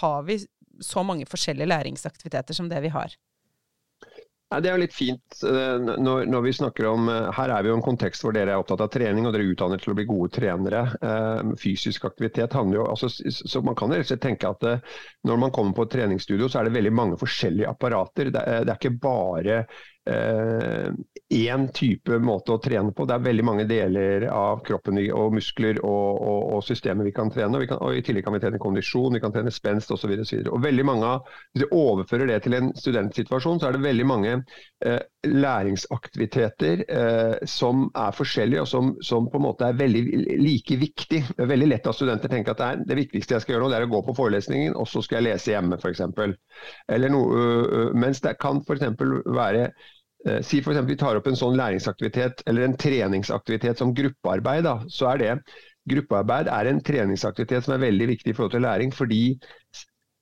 har 0.00 0.20
vi 0.24 0.38
så 0.80 1.02
mange 1.04 1.26
forskjellige 1.28 1.68
læringsaktiviteter 1.68 2.54
som 2.56 2.68
det 2.72 2.80
vi 2.84 2.88
har? 2.94 3.10
Det 4.50 4.66
er 4.66 4.74
jo 4.74 4.82
litt 4.82 4.94
fint 4.96 5.42
eh, 5.46 5.76
når, 5.78 6.24
når, 6.26 6.40
vi 6.42 6.52
snakker 6.56 6.88
om 6.90 7.06
eh, 7.12 7.28
Her 7.36 7.52
er 7.54 7.62
vi 7.62 7.70
jo 7.70 7.76
en 7.78 7.84
kontekst 7.86 8.24
hvor 8.24 8.34
dere 8.34 8.50
er 8.50 8.58
opptatt 8.58 8.82
av 8.82 8.90
trening 8.90 9.28
og 9.28 9.34
dere 9.34 9.44
er 9.46 9.52
utdannet 9.52 9.84
til 9.84 9.92
å 9.92 9.94
bli 9.98 10.08
gode 10.08 10.32
trenere. 10.34 10.80
Eh, 11.06 11.52
fysisk 11.60 12.08
aktivitet 12.08 12.56
handler 12.58 12.80
jo 12.80 12.88
altså, 12.90 13.12
så 13.30 13.62
Man 13.62 13.78
kan 13.78 13.94
rett 13.94 14.10
tenke 14.20 14.50
at 14.50 14.66
når 15.28 15.38
man 15.38 15.54
kommer 15.54 15.76
på 15.76 15.86
et 15.86 15.94
treningsstudio, 15.94 16.48
så 16.50 16.60
er 16.60 16.66
det 16.66 16.74
veldig 16.80 16.92
mange 16.98 17.20
forskjellige 17.20 17.70
apparater. 17.70 18.32
Det 18.34 18.42
er, 18.42 18.66
det 18.66 18.74
er 18.74 18.80
ikke 18.80 18.98
bare 19.04 19.62
én 20.10 21.64
eh, 21.64 21.70
type 21.74 22.18
måte 22.18 22.54
å 22.54 22.60
trene 22.62 22.92
på. 22.96 23.06
Det 23.06 23.14
er 23.14 23.24
veldig 23.24 23.44
mange 23.46 23.66
deler 23.68 24.26
av 24.32 24.62
kroppen 24.66 24.98
og 25.14 25.36
muskler 25.36 25.78
og, 25.84 26.08
og, 26.18 26.40
og 26.56 26.64
systemer 26.66 27.06
vi 27.06 27.14
kan 27.14 27.30
trene. 27.32 27.60
Vi 27.62 27.68
kan, 27.70 27.80
og 27.84 27.94
I 27.96 28.02
tillegg 28.04 28.26
kan 28.26 28.34
vi 28.34 28.42
trene 28.42 28.60
kondisjon, 28.62 29.14
vi 29.14 29.22
kan 29.22 29.34
trene 29.34 29.52
spenst 29.54 29.92
osv. 29.94 30.10
Veldig 30.10 30.86
mange 30.86 31.12
Hvis 31.52 31.64
vi 31.64 31.70
overfører 31.76 32.30
det 32.30 32.40
til 32.44 32.56
en 32.58 32.72
studentsituasjon, 32.76 33.60
så 33.60 33.68
er 33.68 33.76
det 33.76 33.84
veldig 33.84 34.06
mange 34.08 34.34
eh, 34.86 35.00
læringsaktiviteter 35.26 36.84
eh, 36.88 37.46
som 37.46 37.86
er 37.94 38.16
forskjellige 38.16 38.64
og 38.64 38.68
som, 38.70 38.90
som, 39.04 39.28
på 39.30 39.38
en 39.38 39.46
måte 39.46 39.68
er 39.68 39.78
veldig 39.78 40.02
like 40.40 40.80
viktig. 40.80 41.22
Det 41.36 41.44
er 41.44 41.52
veldig 41.52 41.70
lett 41.70 41.86
at 41.86 41.98
studenter 41.98 42.32
tenker 42.32 42.56
at 42.56 42.62
det, 42.62 42.72
er, 42.72 42.82
det 42.90 42.98
viktigste 43.04 43.36
jeg 43.36 43.44
skal 43.46 43.56
gjøre 43.56 43.66
nå, 43.66 43.70
det 43.72 43.80
er 43.80 43.88
å 43.88 43.94
gå 43.94 44.02
på 44.08 44.16
forelesningen, 44.18 44.74
og 44.74 44.88
så 44.90 45.04
skal 45.04 45.20
jeg 45.20 45.30
lese 45.30 45.54
hjemme 45.54 45.78
f.eks. 45.78 46.02
Noe, 46.10 47.40
øh, 47.44 47.94
mens 47.98 48.22
det 48.24 48.36
kan 48.42 48.62
f.eks. 48.64 48.86
være 49.30 49.70
si 50.44 50.60
f.eks. 50.60 50.82
vi 50.86 50.96
tar 51.00 51.16
opp 51.16 51.28
en 51.30 51.38
sånn 51.38 51.56
læringsaktivitet 51.56 52.42
eller 52.50 52.66
en 52.66 52.76
treningsaktivitet 52.76 53.80
som 53.80 53.94
gruppearbeid. 53.96 54.66
Da, 54.66 54.78
så 54.88 55.12
er 55.14 55.22
det 55.22 55.34
Gruppearbeid 55.88 56.50
er 56.52 56.68
en 56.68 56.82
treningsaktivitet 56.84 57.64
som 57.64 57.74
er 57.74 57.86
veldig 57.86 58.10
viktig 58.10 58.32
i 58.32 58.36
forhold 58.36 58.52
til 58.52 58.62
læring. 58.66 58.92
fordi 58.92 59.40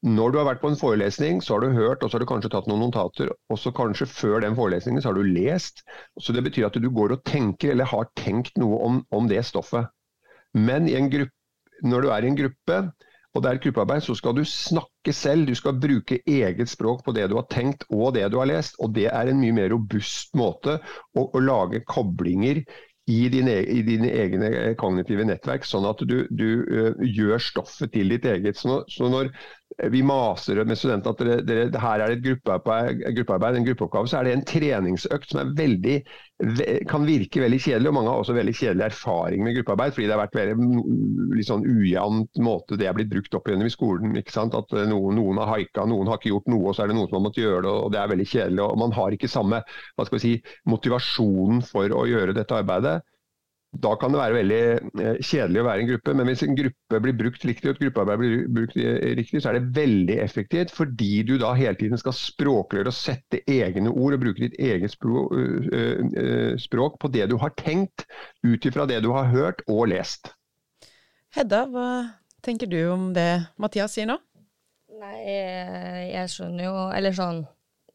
når 0.06 0.30
du 0.30 0.38
har 0.38 0.46
vært 0.46 0.60
på 0.62 0.68
en 0.70 0.78
forelesning, 0.78 1.40
så 1.42 1.56
har 1.56 1.64
du 1.64 1.74
hørt 1.74 2.02
og 2.02 2.10
så 2.10 2.16
har 2.16 2.22
du 2.22 2.30
kanskje 2.30 2.50
tatt 2.54 2.68
noen 2.70 2.84
notater. 2.86 3.32
og 3.50 3.58
så 3.58 3.72
Kanskje 3.74 4.06
før 4.06 4.40
den 4.40 4.54
forelesningen 4.54 5.02
så 5.02 5.10
har 5.10 5.18
du 5.18 5.26
lest. 5.26 5.82
så 6.20 6.32
Det 6.32 6.44
betyr 6.44 6.66
at 6.66 6.78
du 6.78 6.90
går 6.90 7.16
og 7.16 7.24
tenker 7.24 7.72
eller 7.72 7.84
har 7.84 8.06
tenkt 8.14 8.56
noe 8.56 8.78
om, 8.86 9.04
om 9.10 9.26
det 9.28 9.44
stoffet. 9.44 9.90
Men 10.54 10.86
gruppe, 11.10 11.34
når 11.82 12.00
du 12.02 12.08
er 12.10 12.22
i 12.24 12.28
en 12.28 12.38
gruppe, 12.38 12.78
og 13.36 13.42
det 13.44 13.50
er 13.50 13.58
et 13.58 13.64
gruppearbeid, 13.66 14.02
så 14.02 14.14
skal 14.16 14.34
du 14.34 14.42
snakke 14.48 15.12
selv. 15.12 15.46
Du 15.46 15.54
skal 15.58 15.76
bruke 15.80 16.20
eget 16.26 16.70
språk 16.70 17.04
på 17.04 17.12
det 17.14 17.28
du 17.30 17.36
har 17.36 17.46
tenkt 17.52 17.84
og 17.92 18.14
det 18.16 18.24
du 18.32 18.38
har 18.40 18.48
lest. 18.48 18.78
Og 18.82 18.94
det 18.96 19.08
er 19.12 19.28
en 19.28 19.40
mye 19.40 19.54
mer 19.54 19.68
robust 19.74 20.32
måte 20.38 20.78
å, 21.12 21.26
å 21.28 21.42
lage 21.44 21.84
koblinger 21.86 22.62
i 23.08 23.20
dine, 23.32 23.54
i 23.64 23.82
dine, 23.86 24.10
egne 24.12 24.74
kognitive 24.80 25.24
nettverk, 25.28 25.64
sånn 25.64 25.86
at 25.88 26.02
du, 26.08 26.18
du 26.28 26.48
uh, 26.68 27.04
gjør 27.04 27.40
stoffet 27.40 27.94
til 27.94 28.12
ditt 28.12 28.26
eget. 28.28 28.58
Så, 28.60 28.82
så 28.92 29.08
når 29.12 29.30
vi 29.92 30.00
maser 30.02 30.58
med 30.66 30.78
studentene 30.78 31.12
at 31.12 31.20
dere, 31.22 31.42
dere, 31.46 31.80
her 31.82 32.02
er 32.02 32.10
det 32.10 32.16
et 32.18 32.24
gruppearbeid, 32.24 33.02
gruppearbeid, 33.14 33.58
en 33.58 33.66
gruppeoppgave, 33.66 34.08
så 34.10 34.18
er 34.18 34.26
det 34.26 34.32
en 34.34 34.44
treningsøkt 34.48 35.34
som 35.34 35.52
veldig, 35.58 35.98
kan 36.90 37.04
virke 37.06 37.42
veldig 37.44 37.60
kjedelig. 37.62 37.90
og 37.90 37.96
Mange 37.98 38.10
har 38.10 38.22
også 38.22 38.34
veldig 38.34 38.54
kjedelig 38.58 38.86
erfaring 38.88 39.44
med 39.44 39.54
gruppearbeid, 39.58 39.94
fordi 39.94 40.08
det 40.08 40.16
har 40.16 40.22
vært 40.24 40.38
veldig 40.38 41.36
litt 41.36 41.50
sånn 41.50 41.66
ujevnt 41.68 42.40
måte 42.42 42.78
det 42.80 42.88
er 42.88 42.96
blitt 42.96 43.12
brukt 43.12 43.38
opp 43.38 43.50
igjennom 43.50 43.70
i 43.70 43.74
skolen. 43.74 44.16
ikke 44.18 44.34
sant? 44.34 44.56
At 44.58 44.72
eh, 44.74 44.88
noen, 44.90 45.20
noen, 45.20 45.42
har 45.44 45.52
haika, 45.52 45.86
noen 45.90 46.10
har 46.10 46.18
ikke 46.18 46.32
gjort 46.32 46.50
noe, 46.50 46.64
og 46.70 46.74
så 46.74 46.84
er 46.84 46.90
det 46.90 46.98
noen 46.98 47.12
som 47.12 47.20
har 47.20 47.26
måttet 47.28 47.44
gjøre 47.44 47.62
det. 47.68 47.76
og 47.76 47.92
Det 47.94 48.02
er 48.02 48.12
veldig 48.14 48.28
kjedelig. 48.32 48.64
og 48.64 48.82
Man 48.82 48.96
har 48.98 49.14
ikke 49.18 49.30
samme 49.30 49.62
hva 49.68 50.08
skal 50.08 50.18
vi 50.18 50.24
si, 50.24 50.34
motivasjonen 50.66 51.62
for 51.68 51.94
å 51.94 52.02
gjøre 52.08 52.34
dette 52.40 52.56
arbeidet 52.58 52.98
da 53.76 53.92
kan 54.00 54.14
det 54.14 54.20
være 54.20 54.36
veldig 54.38 54.60
eh, 55.04 55.18
kjedelig 55.20 55.60
å 55.60 55.66
være 55.66 55.82
i 55.82 55.84
en 55.84 55.90
gruppe. 55.90 56.14
Men 56.16 56.30
hvis 56.30 56.44
en 56.46 56.56
gruppe 56.56 57.00
blir 57.04 57.16
brukt 57.18 57.44
riktig, 57.44 57.68
og 57.68 57.74
et 57.74 57.82
gruppearbeid 57.82 58.22
blir 58.22 58.46
brukt 58.56 58.78
riktig, 59.18 59.42
så 59.42 59.50
er 59.50 59.58
det 59.58 59.74
veldig 59.76 60.16
effektivt. 60.24 60.72
Fordi 60.74 61.10
du 61.28 61.34
da 61.42 61.52
hele 61.58 61.76
tiden 61.80 62.00
skal 62.00 62.16
språkliggjøre 62.16 62.92
og 62.92 62.96
sette 62.96 63.42
egne 63.44 63.92
ord 63.92 64.16
og 64.16 64.24
bruke 64.24 64.46
ditt 64.46 64.56
eget 64.58 64.96
språk 66.62 66.98
på 67.02 67.12
det 67.12 67.28
du 67.30 67.36
har 67.42 67.52
tenkt, 67.60 68.06
ut 68.46 68.64
ifra 68.64 68.88
det 68.88 69.02
du 69.04 69.12
har 69.12 69.28
hørt 69.34 69.62
og 69.68 69.90
lest. 69.92 70.32
Hedda, 71.36 71.66
hva 71.68 71.88
tenker 72.44 72.70
du 72.70 72.80
om 72.88 73.12
det 73.12 73.30
Mathias 73.60 73.98
sier 73.98 74.08
nå? 74.08 74.16
Nei, 74.98 75.18
jeg 76.08 76.30
skjønner 76.32 76.64
jo 76.64 76.72
Eller 76.96 77.14
sånn 77.14 77.44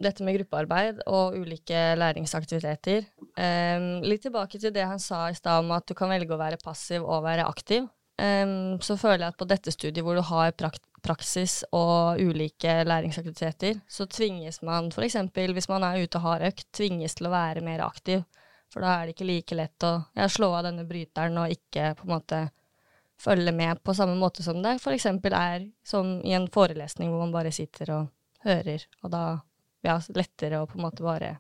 dette 0.02 0.26
med 0.26 0.38
gruppearbeid 0.38 1.04
og 1.06 1.36
ulike 1.38 1.82
læringsaktiviteter. 2.00 3.06
Um, 3.38 4.02
litt 4.06 4.24
tilbake 4.26 4.62
til 4.62 4.74
det 4.74 4.88
han 4.90 5.02
sa 5.02 5.28
i 5.30 5.38
stad 5.38 5.64
om 5.64 5.74
at 5.76 5.86
du 5.90 5.94
kan 5.98 6.12
velge 6.14 6.34
å 6.34 6.42
være 6.42 6.62
passiv 6.62 7.06
og 7.06 7.26
være 7.28 7.46
aktiv. 7.46 7.86
Um, 8.22 8.82
så 8.82 8.98
føler 9.00 9.26
jeg 9.26 9.34
at 9.34 9.40
på 9.40 9.50
dette 9.50 9.74
studiet 9.74 10.06
hvor 10.06 10.18
du 10.18 10.26
har 10.26 10.54
prakt 10.58 10.84
praksis 11.04 11.66
og 11.76 12.22
ulike 12.24 12.78
læringsaktiviteter, 12.88 13.82
så 13.92 14.08
tvinges 14.08 14.62
man 14.64 14.88
f.eks. 14.88 15.18
hvis 15.36 15.68
man 15.68 15.84
er 15.84 16.00
ute 16.04 16.20
og 16.20 16.28
har 16.30 16.46
økt, 16.48 16.70
tvinges 16.72 17.18
til 17.20 17.28
å 17.28 17.34
være 17.34 17.64
mer 17.66 17.84
aktiv. 17.84 18.24
For 18.72 18.82
da 18.82 18.96
er 18.96 19.06
det 19.06 19.18
ikke 19.18 19.28
like 19.28 19.58
lett 19.58 19.86
å 19.86 19.94
ja, 20.16 20.30
slå 20.32 20.54
av 20.58 20.64
denne 20.70 20.86
bryteren 20.88 21.38
og 21.42 21.52
ikke 21.54 21.92
på 22.00 22.08
en 22.08 22.14
måte 22.16 22.40
følge 23.24 23.54
med 23.56 23.84
på 23.84 23.94
samme 23.96 24.16
måte 24.20 24.44
som 24.44 24.64
det 24.64 24.78
f.eks. 24.80 25.06
er 25.30 25.68
som 25.86 26.16
i 26.26 26.34
en 26.36 26.48
forelesning 26.52 27.12
hvor 27.12 27.26
man 27.26 27.36
bare 27.36 27.52
sitter 27.54 27.92
og 28.00 28.08
hører, 28.44 28.88
og 29.04 29.14
da 29.14 29.26
ja, 29.84 29.98
lettere 30.16 30.62
å 30.62 30.68
på 30.70 30.80
en 30.80 30.86
måte 30.88 31.06
bare 31.06 31.38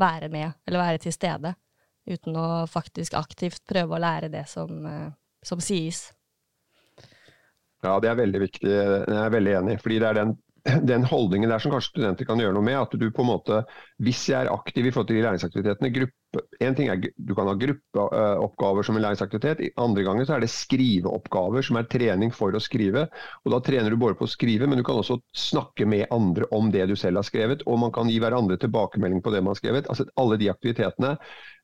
være 0.00 0.28
med, 0.32 0.52
eller 0.66 0.84
være 0.84 1.02
til 1.06 1.14
stede, 1.14 1.54
uten 2.06 2.36
å 2.38 2.48
faktisk 2.70 3.16
aktivt 3.18 3.64
prøve 3.68 3.96
å 3.96 4.02
lære 4.02 4.30
det 4.32 4.44
som, 4.50 4.72
eh, 4.86 5.08
som 5.42 5.62
sies. 5.64 6.10
Ja, 7.84 7.98
det 8.00 8.10
er 8.10 8.18
veldig 8.18 8.40
viktig. 8.40 8.68
Jeg 8.72 9.20
er 9.20 9.32
veldig 9.32 9.56
enig. 9.60 9.80
fordi 9.82 9.98
det 10.00 10.08
er 10.08 10.20
den 10.24 10.36
den 10.90 11.04
holdningen 11.06 11.50
der 11.50 11.62
som 11.62 11.72
kanskje 11.74 11.92
studenter 11.94 12.26
kan 12.28 12.40
gjøre 12.40 12.56
noe 12.56 12.66
med. 12.66 12.78
At 12.80 12.94
du 12.98 13.06
på 13.14 13.24
en 13.24 13.30
måte, 13.30 13.62
hvis 14.04 14.26
jeg 14.28 14.44
er 14.44 14.52
aktiv 14.52 14.86
i 14.86 14.92
forhold 14.92 15.08
til 15.08 15.18
de 15.18 15.24
læringsaktivitetene 15.24 15.92
gruppe, 15.94 16.12
En 16.60 16.74
ting 16.76 16.90
er 16.92 16.98
du 17.00 17.32
kan 17.34 17.48
ha 17.48 17.54
gruppeoppgaver 17.56 18.84
som 18.84 18.96
en 18.98 19.02
læringsaktivitet, 19.06 19.70
andre 19.80 20.02
ganger 20.04 20.26
så 20.28 20.34
er 20.36 20.44
det 20.44 20.50
skriveoppgaver 20.52 21.64
som 21.64 21.78
er 21.80 21.88
trening 21.88 22.34
for 22.34 22.52
å 22.52 22.60
skrive. 22.60 23.06
og 23.44 23.54
Da 23.54 23.60
trener 23.64 23.90
du 23.90 23.96
både 23.96 24.18
på 24.18 24.26
å 24.26 24.28
skrive, 24.28 24.68
men 24.68 24.76
du 24.76 24.84
kan 24.84 25.00
også 25.00 25.16
snakke 25.32 25.86
med 25.88 26.10
andre 26.12 26.44
om 26.52 26.68
det 26.74 26.88
du 26.90 26.96
selv 26.96 27.22
har 27.22 27.28
skrevet. 27.28 27.64
Og 27.64 27.78
man 27.80 27.94
kan 27.94 28.10
gi 28.10 28.18
hverandre 28.20 28.58
tilbakemelding 28.60 29.22
på 29.24 29.32
det 29.32 29.40
man 29.40 29.54
har 29.54 29.62
skrevet. 29.62 29.88
altså 29.88 30.04
Alle 30.20 30.36
de 30.36 30.50
aktivitetene 30.52 31.16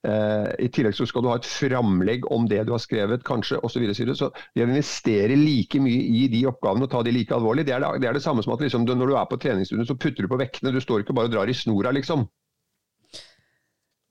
Eh, 0.03 0.49
I 0.67 0.69
tillegg 0.75 0.97
så 0.99 1.07
skal 1.07 1.23
du 1.23 1.29
ha 1.31 1.37
et 1.39 1.47
framlegg 1.47 2.25
om 2.35 2.49
det 2.51 2.65
du 2.67 2.73
har 2.75 2.83
skrevet, 2.83 3.23
kanskje 3.27 3.61
osv. 3.63 3.77
Så, 3.77 4.03
videre. 4.03 4.17
så 4.19 4.31
det 4.55 4.65
å 4.65 4.67
investere 4.67 5.37
like 5.39 5.79
mye 5.83 6.01
i 6.23 6.25
de 6.33 6.43
oppgavene 6.51 6.89
og 6.89 6.91
ta 6.91 7.05
de 7.07 7.15
like 7.15 7.35
alvorlig, 7.37 7.67
det 7.69 7.77
er 7.77 7.85
det, 7.85 7.93
det, 8.03 8.11
er 8.11 8.19
det 8.19 8.25
samme 8.25 8.43
som 8.43 8.55
at 8.57 8.65
liksom, 8.65 8.87
når 8.89 9.13
du 9.13 9.15
er 9.15 9.29
på 9.31 9.39
treningsstudio 9.45 9.87
så 9.87 9.99
putter 9.99 10.27
du 10.27 10.33
på 10.33 10.41
vektene. 10.43 10.75
Du 10.75 10.83
står 10.83 11.05
ikke 11.05 11.15
bare 11.15 11.31
og 11.31 11.37
drar 11.37 11.51
i 11.51 11.57
snora, 11.57 11.95
liksom. 11.95 12.22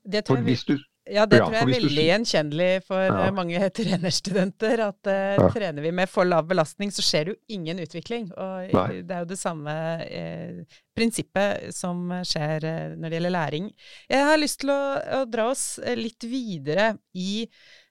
Det 0.02 0.24
tror 0.26 0.40
jeg, 0.42 0.58
du, 0.66 0.78
ja, 1.10 1.24
det 1.26 1.40
tror 1.40 1.54
jeg 1.56 1.64
er 1.64 1.70
veldig 1.72 2.04
gjenkjennelig 2.06 2.70
for 2.86 3.02
ja. 3.02 3.30
mange 3.34 3.58
trenerstudenter. 3.78 4.82
At 4.86 5.10
uh, 5.10 5.34
ja. 5.34 5.48
trener 5.54 5.82
vi 5.82 5.90
med 5.94 6.10
for 6.10 6.28
lav 6.28 6.46
belastning, 6.50 6.92
så 6.94 7.02
skjer 7.02 7.26
det 7.26 7.34
jo 7.34 7.56
ingen 7.58 7.82
utvikling. 7.82 8.28
Og 8.36 8.70
Nei. 8.70 9.02
det 9.02 9.16
er 9.16 9.24
jo 9.24 9.30
det 9.32 9.40
samme 9.40 9.74
eh, 10.06 10.78
prinsippet 10.94 11.74
som 11.74 12.06
skjer 12.26 12.68
eh, 12.68 12.94
når 12.94 13.08
det 13.08 13.18
gjelder 13.18 13.34
læring. 13.34 13.68
Jeg 14.10 14.30
har 14.30 14.38
lyst 14.38 14.62
til 14.62 14.74
å, 14.74 14.80
å 15.18 15.22
dra 15.30 15.48
oss 15.50 15.66
eh, 15.82 15.98
litt 15.98 16.22
videre 16.28 16.92
i 17.18 17.46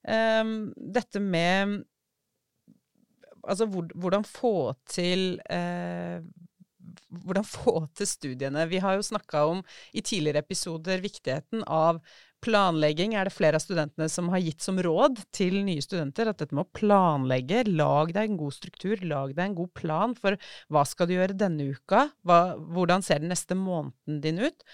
um, 0.07 0.71
dette 0.75 1.23
med 1.23 1.81
Altså 3.41 3.65
hvor, 3.65 3.87
hvordan 3.97 4.21
få 4.21 4.75
til 4.85 5.39
uh, 5.49 6.21
hvordan 7.11 7.47
få 7.47 7.85
til 7.97 8.09
studiene. 8.09 8.65
Vi 8.71 8.81
har 8.83 8.97
jo 8.97 9.05
snakka 9.05 9.45
om 9.51 9.63
i 9.93 10.03
tidligere 10.03 10.43
episoder 10.45 11.03
viktigheten 11.03 11.65
av 11.67 12.01
planlegging. 12.41 13.13
Er 13.15 13.27
det 13.27 13.35
flere 13.35 13.59
av 13.59 13.63
studentene 13.63 14.07
som 14.09 14.31
har 14.33 14.41
gitt 14.41 14.63
som 14.65 14.79
råd 14.81 15.21
til 15.35 15.59
nye 15.65 15.83
studenter 15.83 16.31
at 16.31 16.41
dette 16.41 16.55
med 16.57 16.65
å 16.65 16.77
planlegge, 16.77 17.65
lag 17.69 18.13
deg 18.15 18.31
en 18.31 18.39
god 18.39 18.55
struktur, 18.55 19.01
lag 19.05 19.35
deg 19.35 19.43
en 19.45 19.59
god 19.59 19.73
plan 19.77 20.15
for 20.17 20.39
hva 20.71 20.85
skal 20.87 21.09
du 21.09 21.17
gjøre 21.17 21.37
denne 21.37 21.71
uka, 21.75 22.07
hva, 22.25 22.41
hvordan 22.57 23.05
ser 23.05 23.21
den 23.21 23.33
neste 23.33 23.57
måneden 23.57 24.21
din 24.23 24.41
ut? 24.41 24.65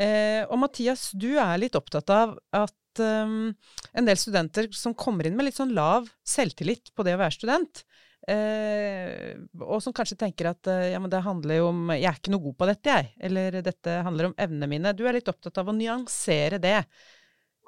Eh, 0.00 0.42
og 0.48 0.56
Mathias, 0.62 1.10
du 1.12 1.34
er 1.36 1.58
litt 1.60 1.76
opptatt 1.76 2.08
av 2.12 2.38
at 2.56 3.02
um, 3.02 3.52
en 3.92 4.08
del 4.08 4.16
studenter 4.20 4.70
som 4.76 4.96
kommer 4.96 5.28
inn 5.28 5.36
med 5.36 5.50
litt 5.50 5.58
sånn 5.58 5.74
lav 5.76 6.08
selvtillit 6.24 6.94
på 6.96 7.04
det 7.04 7.18
å 7.18 7.20
være 7.20 7.36
student, 7.36 7.84
Eh, 8.30 9.32
og 9.58 9.80
som 9.82 9.94
kanskje 9.96 10.20
tenker 10.20 10.52
at 10.52 10.68
eh, 10.70 10.92
ja, 10.92 11.00
men 11.02 11.10
det 11.10 11.24
handler 11.24 11.58
jo 11.58 11.64
om 11.72 11.88
Jeg 11.90 12.06
er 12.06 12.20
ikke 12.20 12.30
noe 12.30 12.44
god 12.44 12.58
på 12.60 12.68
dette, 12.70 12.94
jeg. 12.98 13.10
Eller 13.28 13.58
dette 13.64 13.96
handler 14.06 14.30
om 14.30 14.36
evnene 14.40 14.70
mine. 14.70 14.94
Du 14.94 15.02
er 15.06 15.18
litt 15.18 15.30
opptatt 15.32 15.58
av 15.62 15.72
å 15.72 15.76
nyansere 15.76 16.60
det. 16.62 16.78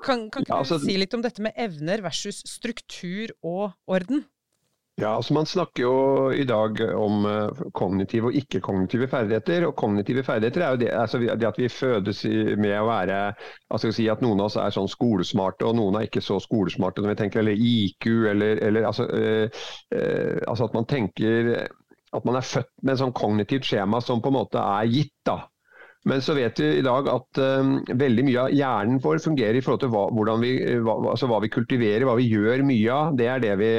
Kan, 0.04 0.28
kan 0.30 0.44
ikke 0.44 0.52
ja, 0.52 0.61
altså, 0.62 0.78
du 0.78 0.87
si 0.87 0.96
litt 0.99 1.14
om 1.16 1.23
dette 1.25 1.42
med 1.42 1.56
evner 1.58 2.02
versus 2.04 2.42
struktur 2.50 3.32
og 3.46 3.75
orden? 3.90 4.25
Ja, 5.01 5.17
altså 5.17 5.35
Man 5.35 5.47
snakker 5.47 5.83
jo 5.83 6.31
i 6.31 6.45
dag 6.47 6.79
om 6.95 7.25
uh, 7.27 7.63
kognitive 7.75 8.29
og 8.31 8.37
ikke-kognitive 8.39 9.09
ferdigheter. 9.11 9.67
og 9.67 9.75
Kognitive 9.77 10.23
ferdigheter 10.23 10.63
er 10.63 10.71
jo 10.71 10.77
det, 10.77 10.91
altså 10.95 11.19
det 11.19 11.49
at 11.49 11.59
vi 11.59 11.69
fødes 11.69 12.25
med 12.63 12.77
å 12.79 12.87
være 12.87 13.17
altså 13.71 13.91
si 13.93 14.07
At 14.09 14.23
noen 14.23 14.39
av 14.39 14.53
oss 14.53 14.59
er 14.63 14.71
sånn 14.77 14.91
skolesmarte, 14.91 15.67
og 15.67 15.75
noen 15.81 15.99
er 15.99 16.07
ikke 16.07 16.23
så 16.23 16.39
skolesmarte 16.39 17.03
når 17.03 17.15
vi 17.15 17.17
tenker. 17.25 17.43
Eller 17.43 17.59
IQ, 17.59 18.07
eller, 18.31 18.63
eller 18.69 18.87
altså, 18.87 19.09
øh, 19.11 19.65
øh, 19.95 20.39
altså, 20.47 20.71
at 20.71 20.79
man 20.79 20.87
tenker 20.87 21.51
at 22.15 22.25
man 22.25 22.39
er 22.39 22.47
født 22.47 22.71
med 22.83 22.95
et 22.95 23.03
sånn 23.03 23.17
kognitivt 23.19 23.67
skjema 23.67 23.99
som 24.01 24.23
på 24.23 24.31
en 24.31 24.39
måte 24.39 24.63
er 24.63 24.87
gitt. 24.95 25.17
da. 25.27 25.41
Men 26.04 26.23
så 26.23 26.34
vet 26.34 26.61
vi 26.61 26.66
i 26.78 26.82
dag 26.84 27.06
at 27.08 27.38
um, 27.40 27.78
veldig 27.96 28.25
mye 28.26 28.40
av 28.42 28.52
hjernen 28.52 28.99
vår 29.00 29.23
fungerer 29.25 29.56
i 29.56 29.62
forhold 29.64 29.80
til 29.87 29.92
hva, 29.94 30.34
vi, 30.42 30.50
hva, 30.84 30.99
altså 31.14 31.28
hva 31.30 31.38
vi, 31.40 31.49
kultiverer, 31.54 32.04
hva 32.04 32.16
vi 32.18 32.26
gjør 32.28 32.64
mye 32.68 32.92
av. 32.92 33.14
Det 33.16 33.28
er 33.32 33.40
det 33.40 33.54
vi, 33.61 33.70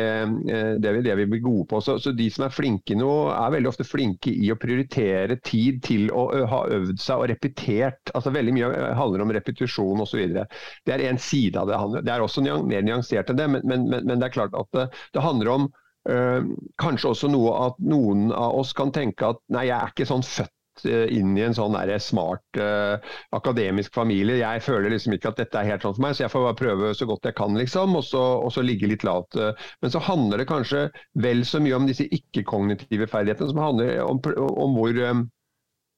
uh, 0.49 0.71
det 0.81 0.93
vi, 0.95 1.03
det 1.05 1.17
vi 1.19 1.27
blir 1.35 1.43
gode 1.45 1.67
på. 1.69 1.83
Så, 1.85 1.99
så, 2.01 2.15
de 2.17 2.29
som 2.33 2.47
er 2.47 2.55
flinke 2.55 2.97
nå, 2.97 3.11
er 3.29 3.53
veldig 3.53 3.69
ofte 3.69 3.85
flinke 3.85 4.33
i 4.33 4.49
å 4.49 4.57
prioritere 4.57 5.37
tid 5.45 5.83
til 5.85 6.09
å 6.09 6.25
ha 6.49 6.63
øvd 6.79 6.97
seg 7.03 7.21
og 7.21 7.29
repetert. 7.29 8.13
Altså 8.17 8.33
Veldig 8.35 8.57
mye 8.57 8.73
handler 8.97 9.27
om 9.27 9.35
repetisjon 9.37 10.01
osv. 10.01 10.25
Det 10.25 10.97
er 10.97 11.05
en 11.05 11.21
side 11.21 11.61
av 11.61 11.69
det. 11.69 12.03
Det 12.09 12.15
er 12.15 12.25
også 12.25 12.41
mer 12.65 12.85
nyansert 12.89 13.29
enn 13.29 13.41
det, 13.43 13.49
men, 13.53 13.69
men, 13.69 13.87
men, 14.01 14.17
det 14.17 14.31
er 14.31 14.37
klart 14.39 14.57
at 14.57 14.71
det, 14.73 14.89
det 15.13 15.25
handler 15.25 15.57
om 15.59 15.73
Uh, 16.05 16.51
kanskje 16.77 17.09
også 17.15 17.27
noe 17.33 17.49
at 17.63 17.79
noen 17.81 18.27
av 18.29 18.59
oss 18.59 18.75
kan 18.77 18.91
tenke 18.93 19.25
at 19.25 19.39
nei, 19.49 19.63
jeg 19.71 19.73
er 19.73 19.89
ikke 19.89 20.05
sånn 20.05 20.21
født 20.21 20.53
Eh, 20.53 20.54
inn 20.83 21.35
i 21.37 21.43
en 21.45 21.55
sånn 21.55 21.77
smart 22.03 22.59
uh, 22.59 22.97
akademisk 23.35 23.93
familie. 23.95 24.41
Jeg 24.41 24.63
føler 24.65 24.91
liksom 24.91 25.15
ikke 25.15 25.31
at 25.31 25.39
dette 25.39 25.61
er 25.61 25.71
helt 25.71 25.85
sånn 25.85 25.95
for 25.95 26.05
meg, 26.05 26.17
så 26.17 26.25
jeg 26.25 26.33
får 26.33 26.45
bare 26.49 26.59
prøve 26.59 26.91
så 26.97 27.07
godt 27.09 27.29
jeg 27.29 27.37
kan, 27.37 27.55
liksom, 27.55 27.95
og 27.95 28.03
så, 28.03 28.23
og 28.43 28.51
så 28.51 28.65
ligge 28.65 28.89
litt 28.91 29.05
lavt. 29.07 29.39
Men 29.81 29.93
så 29.93 30.03
handler 30.03 30.41
det 30.41 30.49
kanskje 30.49 30.87
vel 31.23 31.45
så 31.47 31.61
mye 31.63 31.79
om 31.79 31.87
disse 31.87 32.07
ikke-kognitive 32.09 33.07
ferdighetene, 33.11 33.53
som 33.53 33.63
handler 33.63 34.03
om, 34.03 34.21
om 34.35 34.77
hvor 34.79 35.01
um, 35.11 35.25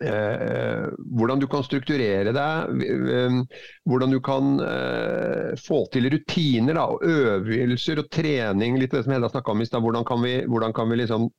Eh, 0.04 0.90
hvordan 1.18 1.40
du 1.42 1.48
kan 1.50 1.64
strukturere 1.66 2.30
deg, 2.30 2.84
hvordan 3.90 4.12
du 4.14 4.20
kan 4.22 4.60
eh, 4.62 5.56
få 5.58 5.80
til 5.90 6.06
rutiner 6.14 6.78
da, 6.78 6.84
og 6.94 7.02
øvelser 7.02 8.04
og 8.04 8.12
trening. 8.14 8.78
litt 8.78 8.94
det 8.94 9.04
som 9.08 9.16
Hedda 9.16 9.42
om 9.42 9.62
i 9.62 9.66
sted, 9.66 9.82
Hvordan 9.82 10.06
kan 10.06 10.22
vi, 10.22 10.46
hvordan 10.46 10.74
kan 10.74 10.90
vi 10.90 11.02
liksom 11.02 11.30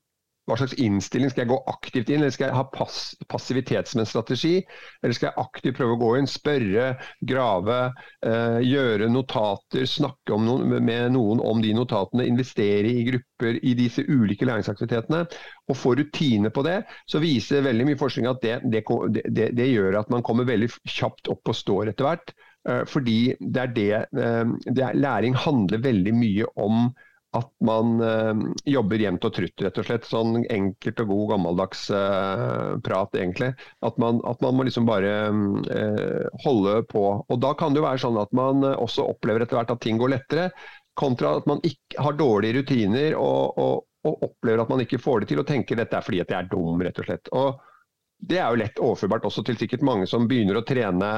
hva 0.49 0.57
slags 0.57 0.76
innstilling 0.81 1.31
skal 1.31 1.45
jeg 1.45 1.50
gå 1.50 1.59
aktivt 1.69 2.11
inn, 2.11 2.23
eller 2.23 2.33
skal 2.33 2.49
jeg 2.49 2.57
ha 2.57 2.64
pass, 2.73 3.12
passivitet 3.28 3.90
som 3.90 4.00
en 4.02 4.09
strategi? 4.09 4.55
Eller 5.02 5.17
skal 5.17 5.28
jeg 5.28 5.45
aktivt 5.45 5.76
prøve 5.76 5.97
å 5.97 6.00
gå 6.00 6.12
inn, 6.19 6.31
spørre, 6.31 6.88
grave, 7.28 7.78
eh, 8.25 8.59
gjøre 8.64 9.11
notater, 9.12 9.85
snakke 9.88 10.38
noen, 10.40 10.78
med 10.85 11.12
noen 11.14 11.43
om 11.45 11.61
de 11.64 11.75
notatene, 11.76 12.26
investere 12.31 12.88
i 12.88 13.05
grupper 13.11 13.61
i 13.61 13.76
disse 13.78 14.07
ulike 14.09 14.49
læringsaktivitetene, 14.49 15.26
og 15.69 15.76
få 15.76 15.95
rutine 16.00 16.52
på 16.55 16.64
det, 16.64 16.81
så 17.07 17.21
viser 17.23 17.67
veldig 17.67 17.90
mye 17.90 18.00
forskning 18.00 18.31
at 18.31 18.40
det, 18.45 18.59
det, 18.73 18.85
det, 19.28 19.50
det 19.59 19.71
gjør 19.71 20.00
at 20.00 20.12
man 20.14 20.25
kommer 20.25 20.49
veldig 20.49 20.71
kjapt 20.88 21.28
opp 21.33 21.52
og 21.52 21.61
står 21.61 21.93
etter 21.93 22.09
hvert. 22.09 22.33
Eh, 22.69 22.85
fordi 22.88 23.35
det 23.40 23.62
er 23.62 23.75
det, 23.76 23.93
eh, 24.25 24.57
det 24.67 24.85
er, 24.85 24.97
Læring 24.99 25.37
handler 25.37 25.85
veldig 25.85 26.14
mye 26.17 26.49
om 26.57 26.88
at 27.37 27.49
man 27.61 28.01
øh, 28.01 28.39
jobber 28.65 29.03
jevnt 29.03 29.27
og 29.29 29.35
trutt, 29.37 29.61
rett 29.65 29.79
og 29.81 29.85
slett. 29.85 30.07
Sånn 30.09 30.39
enkelt 30.49 31.03
og 31.05 31.11
god 31.13 31.25
gammeldags 31.35 31.83
øh, 31.93 32.79
prat, 32.85 33.19
egentlig. 33.21 33.51
At 33.85 34.01
man, 34.01 34.23
at 34.29 34.41
man, 34.45 34.57
må 34.57 34.65
liksom 34.65 34.89
bare 34.89 35.13
øh, 35.29 36.25
holde 36.45 36.81
på. 36.89 37.05
Og 37.29 37.43
Da 37.45 37.53
kan 37.59 37.75
det 37.75 37.83
jo 37.83 37.89
være 37.89 38.03
sånn 38.07 38.21
at 38.23 38.33
man 38.37 38.65
også 38.71 39.05
opplever 39.13 39.45
etter 39.45 39.61
hvert 39.61 39.75
at 39.77 39.85
ting 39.85 40.01
går 40.01 40.15
lettere, 40.17 40.49
kontra 40.99 41.37
at 41.39 41.47
man 41.51 41.61
ikke 41.69 42.01
har 42.03 42.17
dårlige 42.19 42.63
rutiner 42.63 43.19
og, 43.21 43.61
og, 43.61 43.85
og 44.09 44.27
opplever 44.31 44.65
at 44.65 44.73
man 44.73 44.83
ikke 44.87 45.03
får 45.03 45.23
det 45.23 45.31
til, 45.31 45.45
og 45.45 45.49
tenker 45.53 45.79
dette 45.79 46.01
er 46.01 46.09
fordi 46.09 46.25
at 46.25 46.33
jeg 46.33 46.41
er 46.41 46.51
dum, 46.51 46.81
rett 46.81 47.05
og 47.05 47.11
slett. 47.11 47.33
Og 47.37 47.61
Det 48.19 48.41
er 48.41 48.49
jo 48.51 48.65
lett 48.65 48.81
overførbart 48.83 49.29
også 49.29 49.45
til 49.47 49.61
sikkert 49.61 49.85
mange 49.87 50.09
som 50.11 50.27
begynner 50.27 50.59
å 50.59 50.67
trene 50.67 51.13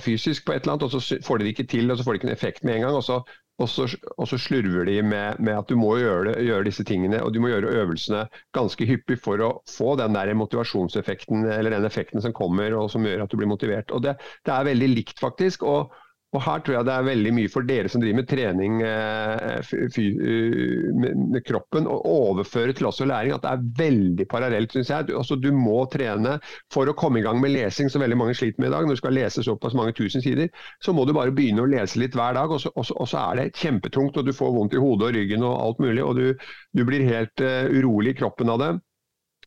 fysisk 0.00 0.46
på 0.46 0.54
et 0.54 0.62
eller 0.62 0.78
annet, 0.78 0.86
og 0.86 0.92
så 0.94 1.18
får 1.20 1.40
de 1.40 1.44
det 1.44 1.50
ikke 1.52 1.66
til, 1.68 1.90
og 1.90 1.98
så 1.98 2.04
får 2.06 2.14
de 2.14 2.20
ikke 2.20 2.28
en 2.30 2.36
effekt 2.36 2.62
med 2.64 2.78
en 2.78 2.86
gang. 2.86 2.94
og 2.96 3.04
så 3.04 3.18
og 3.58 3.68
så, 3.70 3.88
og 4.16 4.28
så 4.30 4.38
slurver 4.38 4.86
de 4.86 5.00
med, 5.02 5.40
med, 5.42 5.54
at 5.58 5.70
du 5.70 5.74
må 5.78 5.96
gjøre, 5.98 6.28
det, 6.30 6.46
gjøre, 6.46 6.66
disse 6.68 6.84
tingene 6.86 7.18
og 7.24 7.32
du 7.34 7.40
må 7.42 7.50
gjøre 7.50 7.72
øvelsene 7.80 8.26
ganske 8.54 8.86
hyppig 8.86 9.18
for 9.24 9.42
å 9.42 9.50
få 9.70 9.96
den 9.98 10.14
der 10.14 10.30
motivasjonseffekten 10.38 11.48
eller 11.50 11.74
den 11.74 11.86
effekten 11.88 12.22
som 12.22 12.34
kommer 12.36 12.76
og 12.78 12.90
som 12.92 13.06
gjør 13.06 13.24
at 13.24 13.32
du 13.32 13.40
blir 13.40 13.50
motivert. 13.50 13.90
Og 13.90 14.04
Det, 14.06 14.14
det 14.46 14.54
er 14.54 14.68
veldig 14.70 14.92
likt, 14.94 15.18
faktisk. 15.22 15.66
og 15.66 15.90
og 16.36 16.42
Her 16.44 16.60
tror 16.60 16.74
jeg 16.76 16.84
det 16.84 16.92
er 16.92 17.06
veldig 17.06 17.30
mye 17.32 17.48
for 17.48 17.64
dere 17.64 17.88
som 17.88 18.02
driver 18.02 18.18
med 18.18 18.26
trening 18.28 18.82
eh, 18.84 19.62
eh, 19.88 20.98
med 21.00 21.38
kroppen, 21.46 21.88
å 21.88 21.96
overføre 22.12 22.74
til 22.76 22.90
også 22.90 23.06
læring. 23.08 23.32
At 23.32 23.46
det 23.46 23.52
er 23.54 23.62
veldig 23.78 24.26
parallelt, 24.28 24.74
syns 24.76 24.92
jeg. 24.92 25.08
Altså, 25.16 25.38
du 25.40 25.48
må 25.56 25.78
trene 25.88 26.36
for 26.74 26.90
å 26.90 26.96
komme 26.98 27.22
i 27.22 27.24
gang 27.24 27.40
med 27.40 27.54
lesing, 27.54 27.88
som 27.88 28.04
veldig 28.04 28.18
mange 28.20 28.36
sliter 28.36 28.60
med 28.60 28.68
i 28.68 28.74
dag. 28.76 28.84
Når 28.84 28.98
du 28.98 29.02
skal 29.02 29.16
lese 29.16 29.46
såpass 29.46 29.76
mange 29.78 29.96
tusen 29.96 30.24
sider, 30.24 30.52
så 30.84 30.92
må 30.92 31.06
du 31.08 31.14
bare 31.16 31.32
begynne 31.32 31.64
å 31.64 31.70
lese 31.70 32.02
litt 32.02 32.18
hver 32.18 32.36
dag. 32.36 32.52
Og 32.52 32.60
så, 32.60 32.74
og 32.76 32.84
så, 32.84 32.98
og 33.00 33.08
så 33.08 33.22
er 33.24 33.40
det 33.40 33.48
kjempetungt, 33.62 34.20
og 34.20 34.28
du 34.28 34.36
får 34.36 34.52
vondt 34.58 34.76
i 34.76 34.84
hodet 34.84 35.08
og 35.08 35.16
ryggen 35.16 35.48
og 35.48 35.56
alt 35.56 35.80
mulig. 35.80 36.04
Og 36.04 36.20
du, 36.20 36.50
du 36.76 36.84
blir 36.84 37.08
helt 37.08 37.40
uh, 37.40 37.72
urolig 37.72 38.12
i 38.12 38.20
kroppen 38.20 38.52
av 38.52 38.60
det. 38.60 38.72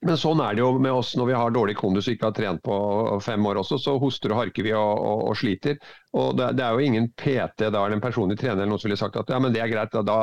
Men 0.02 0.18
sånn 0.18 0.40
er 0.42 0.56
det 0.58 0.64
jo 0.64 0.72
med 0.82 0.96
oss 0.98 1.12
når 1.14 1.28
vi 1.30 1.36
har 1.38 1.54
dårlig 1.54 1.76
kondus 1.78 2.08
og 2.08 2.16
ikke 2.16 2.30
har 2.32 2.38
trent 2.38 2.64
på 2.66 2.76
fem 3.22 3.46
år 3.46 3.60
også. 3.62 3.78
Så 3.78 4.00
hoster 4.02 4.34
og 4.34 4.40
harker 4.42 4.66
vi 4.66 4.74
og, 4.74 4.98
og, 4.98 5.22
og 5.30 5.38
sliter. 5.38 5.78
Og 6.18 6.34
det, 6.40 6.48
det, 6.58 6.66
er 6.66 6.74
jo 6.74 6.88
ingen 6.88 7.12
PT, 7.14 7.68
da 7.68 7.84
er 7.84 7.94
det 7.94 8.00
en 8.00 8.04
personlig 8.04 8.40
trener 8.42 8.64
eller 8.64 8.74
noen 8.74 8.82
som 8.82 8.90
ville 8.90 8.98
sagt 9.02 9.20
at 9.22 9.30
ja, 9.30 9.38
men 9.44 9.54
det 9.54 9.62
er 9.62 9.70
greit, 9.70 9.94
da, 9.94 10.18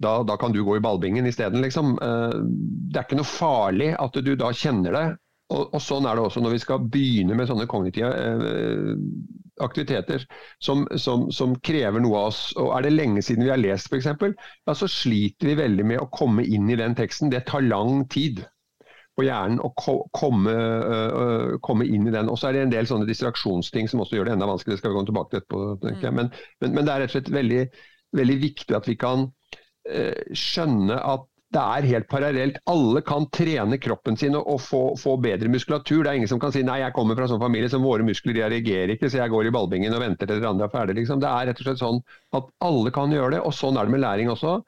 da, 0.00 0.14
da 0.24 0.36
kan 0.40 0.56
du 0.56 0.62
gå 0.64 0.78
i 0.78 0.84
ballbingen 0.84 1.28
isteden. 1.28 1.60
Liksom. 1.64 1.98
Eh, 2.00 2.38
det 2.88 3.02
er 3.02 3.04
ikke 3.04 3.20
noe 3.20 3.28
farlig 3.28 3.92
at 4.00 4.16
du 4.16 4.32
da 4.32 4.52
kjenner 4.56 4.96
det. 4.96 5.06
Og, 5.48 5.62
og, 5.72 5.80
sånn 5.80 6.08
er 6.08 6.16
det 6.16 6.24
også 6.24 6.40
når 6.44 6.56
vi 6.56 6.64
skal 6.64 6.88
begynne 6.92 7.36
med 7.36 7.48
sånne 7.48 7.68
kognitive 7.68 8.08
eh, 8.12 8.90
aktiviteter 9.64 10.24
som, 10.64 10.84
som, 11.00 11.28
som, 11.32 11.54
krever 11.64 12.00
noe 12.04 12.16
av 12.16 12.32
oss. 12.32 12.42
Og 12.56 12.72
Er 12.76 12.88
det 12.88 12.96
lenge 12.96 13.24
siden 13.24 13.44
vi 13.44 13.52
har 13.52 13.60
lest 13.60 13.92
f.eks., 13.92 14.08
ja, 14.08 14.72
så 14.72 14.88
sliter 14.88 15.52
vi 15.52 15.60
veldig 15.60 15.92
med 15.92 16.00
å 16.00 16.08
komme 16.12 16.48
inn 16.48 16.68
i 16.72 16.80
den 16.80 16.96
teksten. 16.96 17.32
Det 17.32 17.44
tar 17.48 17.68
lang 17.68 18.06
tid 18.12 18.44
på 19.18 19.26
hjernen 19.26 19.58
å 19.64 19.72
komme, 19.74 20.54
uh, 20.54 21.56
komme, 21.64 21.86
inn 21.90 22.06
i 22.06 22.14
den. 22.14 22.30
Og 22.30 22.38
så 22.38 22.48
er 22.48 22.56
det 22.56 22.66
en 22.66 22.74
del 22.76 22.86
sånne 22.86 23.08
distraksjonsting 23.08 23.90
som 23.90 24.04
også 24.04 24.18
gjør 24.18 24.30
det 24.30 24.36
enda 24.36 24.50
vanskeligere. 24.50 24.82
Skal 24.82 24.92
vi 24.92 24.98
komme 25.00 25.10
tilbake 25.10 25.32
til 25.32 25.40
etterpå. 25.42 25.64
tenker 25.82 26.06
jeg. 26.06 26.14
Mm. 26.14 26.20
Men, 26.20 26.30
men, 26.62 26.76
men, 26.76 26.86
det 26.86 26.94
er 26.94 27.02
rett 27.02 27.10
og 27.10 27.16
slett 27.16 27.32
veldig, 27.34 27.64
veldig 28.20 28.38
viktig 28.44 28.78
at 28.78 28.86
vi 28.86 28.94
kan 29.00 29.26
uh, 29.26 30.22
skjønne 30.38 31.02
at 31.02 31.26
det 31.56 31.60
er 31.64 31.86
helt 31.88 32.08
parallelt. 32.12 32.58
Alle 32.68 33.00
kan 33.08 33.24
trene 33.32 33.78
kroppen 33.80 34.18
sin 34.20 34.36
og, 34.36 34.44
og 34.52 34.58
få, 34.60 34.82
få, 35.00 35.14
bedre 35.24 35.48
muskulatur. 35.48 36.02
Det 36.04 36.10
er 36.10 36.18
ingen 36.20 36.30
som 36.30 36.40
kan 36.42 36.52
si 36.52 36.60
nei, 36.66 36.82
jeg 36.82 36.94
kommer 36.96 37.16
fra 37.16 37.24
en 37.24 37.32
sånn 37.32 37.40
familie 37.42 37.70
som 37.72 37.86
våre 37.86 38.04
muskler 38.04 38.36
reagerer 38.52 38.92
ikke, 38.94 39.08
så 39.08 39.22
jeg 39.22 39.32
går 39.32 39.48
i 39.48 39.54
ballbingen 39.56 39.96
og 39.96 40.04
venter 40.04 40.28
til 40.28 40.42
dere 40.42 40.52
andre 40.52 40.68
er 40.68 40.74
ferdig. 40.74 40.98
Liksom. 41.00 41.22
Det 41.24 41.30
er 41.30 41.48
rett 41.48 41.62
og 41.62 41.70
slett 41.70 41.80
sånn 41.80 42.02
at 42.36 42.52
alle 42.68 42.92
kan 42.94 43.16
gjøre 43.16 43.38
det, 43.38 43.40
og 43.48 43.56
sånn 43.56 43.80
er 43.80 43.88
det 43.88 43.96
med 43.96 44.04
læring 44.04 44.32
også. 44.34 44.58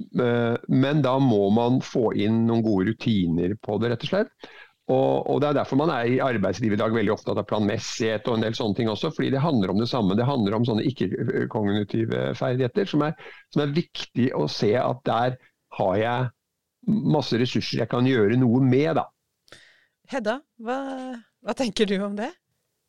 Eh, 0.00 0.56
men 0.68 1.02
da 1.04 1.18
må 1.22 1.48
man 1.54 1.80
få 1.84 2.10
inn 2.16 2.44
noen 2.48 2.64
gode 2.64 2.90
rutiner 2.90 3.54
på 3.62 3.78
det, 3.80 3.92
rett 3.92 4.06
og 4.06 4.12
slett. 4.12 4.50
Og, 4.90 5.28
og, 5.30 5.36
Det 5.40 5.48
er 5.50 5.58
derfor 5.60 5.78
man 5.78 5.92
er 5.94 6.08
i 6.10 6.18
arbeidslivet 6.24 6.74
i 6.74 6.80
dag 6.80 6.94
veldig 6.94 7.12
opptatt 7.14 7.38
av 7.38 7.46
planmessighet 7.46 8.26
og 8.26 8.38
en 8.38 8.46
del 8.46 8.56
sånne 8.58 8.78
ting 8.78 8.90
også. 8.90 9.12
fordi 9.14 9.30
det 9.36 9.44
handler 9.44 9.70
om 9.70 9.78
det 9.78 9.88
samme. 9.90 10.16
Det 10.18 10.26
handler 10.26 10.56
om 10.56 10.66
sånne 10.66 10.86
ikke-kognitive 10.90 12.32
ferdigheter 12.38 12.90
som 12.90 13.06
er, 13.06 13.14
som 13.54 13.62
er 13.62 13.76
viktig 13.76 14.32
å 14.34 14.48
se 14.50 14.74
at 14.80 15.04
der 15.06 15.38
har 15.78 15.96
jeg 16.00 16.30
masse 16.90 17.38
ressurser 17.38 17.84
jeg 17.84 17.92
kan 17.92 18.08
gjøre 18.08 18.38
noe 18.40 18.62
med, 18.64 18.96
da. 18.98 19.06
Hedda, 20.10 20.40
hva, 20.58 20.78
hva 21.44 21.54
tenker 21.54 21.86
du 21.86 22.00
om 22.02 22.16
det? 22.18 22.32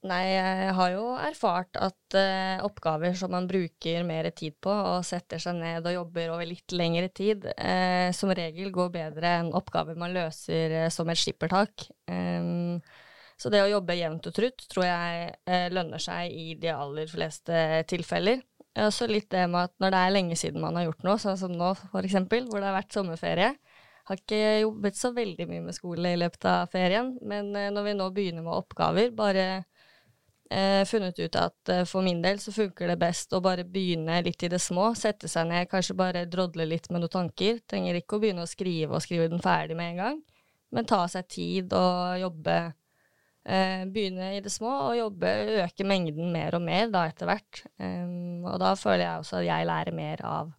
Nei, 0.01 0.31
jeg 0.33 0.69
har 0.73 0.93
jo 0.95 1.03
erfart 1.21 1.77
at 1.77 2.15
uh, 2.17 2.63
oppgaver 2.65 3.13
som 3.13 3.29
man 3.35 3.45
bruker 3.45 4.01
mer 4.01 4.31
tid 4.33 4.55
på 4.57 4.73
og 4.73 5.05
setter 5.05 5.37
seg 5.41 5.59
ned 5.59 5.85
og 5.85 5.93
jobber 5.93 6.31
over 6.33 6.47
litt 6.49 6.73
lengre 6.73 7.11
tid, 7.13 7.45
uh, 7.53 8.09
som 8.17 8.33
regel 8.33 8.71
går 8.73 8.89
bedre 8.95 9.35
enn 9.43 9.51
oppgaver 9.53 9.99
man 10.01 10.15
løser 10.15 10.73
uh, 10.73 10.87
som 10.89 11.11
et 11.13 11.21
skippertak. 11.21 11.85
Um, 12.09 12.81
så 13.37 13.51
det 13.53 13.61
å 13.61 13.69
jobbe 13.69 13.99
jevnt 13.99 14.25
og 14.29 14.33
trutt 14.37 14.65
tror 14.69 14.85
jeg 14.85 15.69
lønner 15.73 16.01
seg 16.01 16.33
i 16.33 16.51
de 16.61 16.69
aller 16.73 17.07
fleste 17.09 17.61
tilfeller. 17.89 18.41
Og 18.81 18.91
så 18.93 19.07
litt 19.09 19.31
det 19.33 19.47
med 19.49 19.69
at 19.69 19.73
når 19.81 19.93
det 19.93 20.01
er 20.01 20.13
lenge 20.13 20.37
siden 20.37 20.61
man 20.61 20.77
har 20.77 20.85
gjort 20.85 21.05
noe, 21.07 21.17
sånn 21.21 21.39
som 21.41 21.55
nå 21.57 21.71
f.eks., 21.73 22.17
hvor 22.29 22.59
det 22.61 22.67
har 22.69 22.77
vært 22.77 22.93
sommerferie, 22.93 23.55
har 24.05 24.21
ikke 24.21 24.61
jobbet 24.61 24.97
så 24.97 25.09
veldig 25.17 25.49
mye 25.49 25.65
med 25.65 25.77
skole 25.77 26.13
i 26.13 26.21
løpet 26.21 26.45
av 26.51 26.69
ferien, 26.69 27.15
men 27.25 27.49
når 27.49 27.87
vi 27.87 27.97
nå 27.97 28.11
begynner 28.13 28.45
med 28.45 28.61
oppgaver, 28.61 29.09
bare 29.17 29.47
eh, 30.51 30.81
funnet 30.85 31.19
ut 31.19 31.37
at 31.39 31.71
eh, 31.71 31.85
for 31.89 32.05
min 32.05 32.21
del 32.23 32.39
så 32.43 32.53
funker 32.53 32.91
det 32.91 32.97
best 33.01 33.33
å 33.33 33.41
bare 33.43 33.63
begynne 33.67 34.19
litt 34.25 34.43
i 34.43 34.49
det 34.51 34.59
små. 34.61 34.91
Sette 34.97 35.29
seg 35.31 35.47
ned, 35.49 35.69
kanskje 35.71 35.97
bare 35.97 36.27
drodle 36.29 36.67
litt 36.67 36.89
med 36.91 37.03
noen 37.03 37.13
tanker. 37.15 37.61
Trenger 37.69 37.99
ikke 37.99 38.17
å 38.17 38.23
begynne 38.23 38.45
å 38.45 38.49
skrive 38.49 38.97
og 38.97 39.03
skrive 39.05 39.29
den 39.31 39.43
ferdig 39.43 39.77
med 39.79 39.93
en 39.93 40.03
gang, 40.03 40.21
men 40.75 40.87
ta 40.89 41.03
seg 41.11 41.27
tid 41.31 41.75
og 41.77 42.21
jobbe. 42.21 42.59
Eh, 43.41 43.87
begynne 43.89 44.35
i 44.35 44.43
det 44.45 44.53
små 44.53 44.73
og 44.91 44.99
jobbe, 44.99 45.33
øke 45.63 45.87
mengden 45.89 46.29
mer 46.35 46.59
og 46.59 46.61
mer 46.61 46.91
da 46.93 47.07
etter 47.09 47.31
hvert. 47.31 47.63
Og 47.81 48.57
da 48.61 48.75
føler 48.77 49.05
jeg 49.05 49.23
også 49.23 49.39
at 49.41 49.47
jeg 49.47 49.69
lærer 49.71 49.97
mer 49.97 50.25
av, 50.27 50.51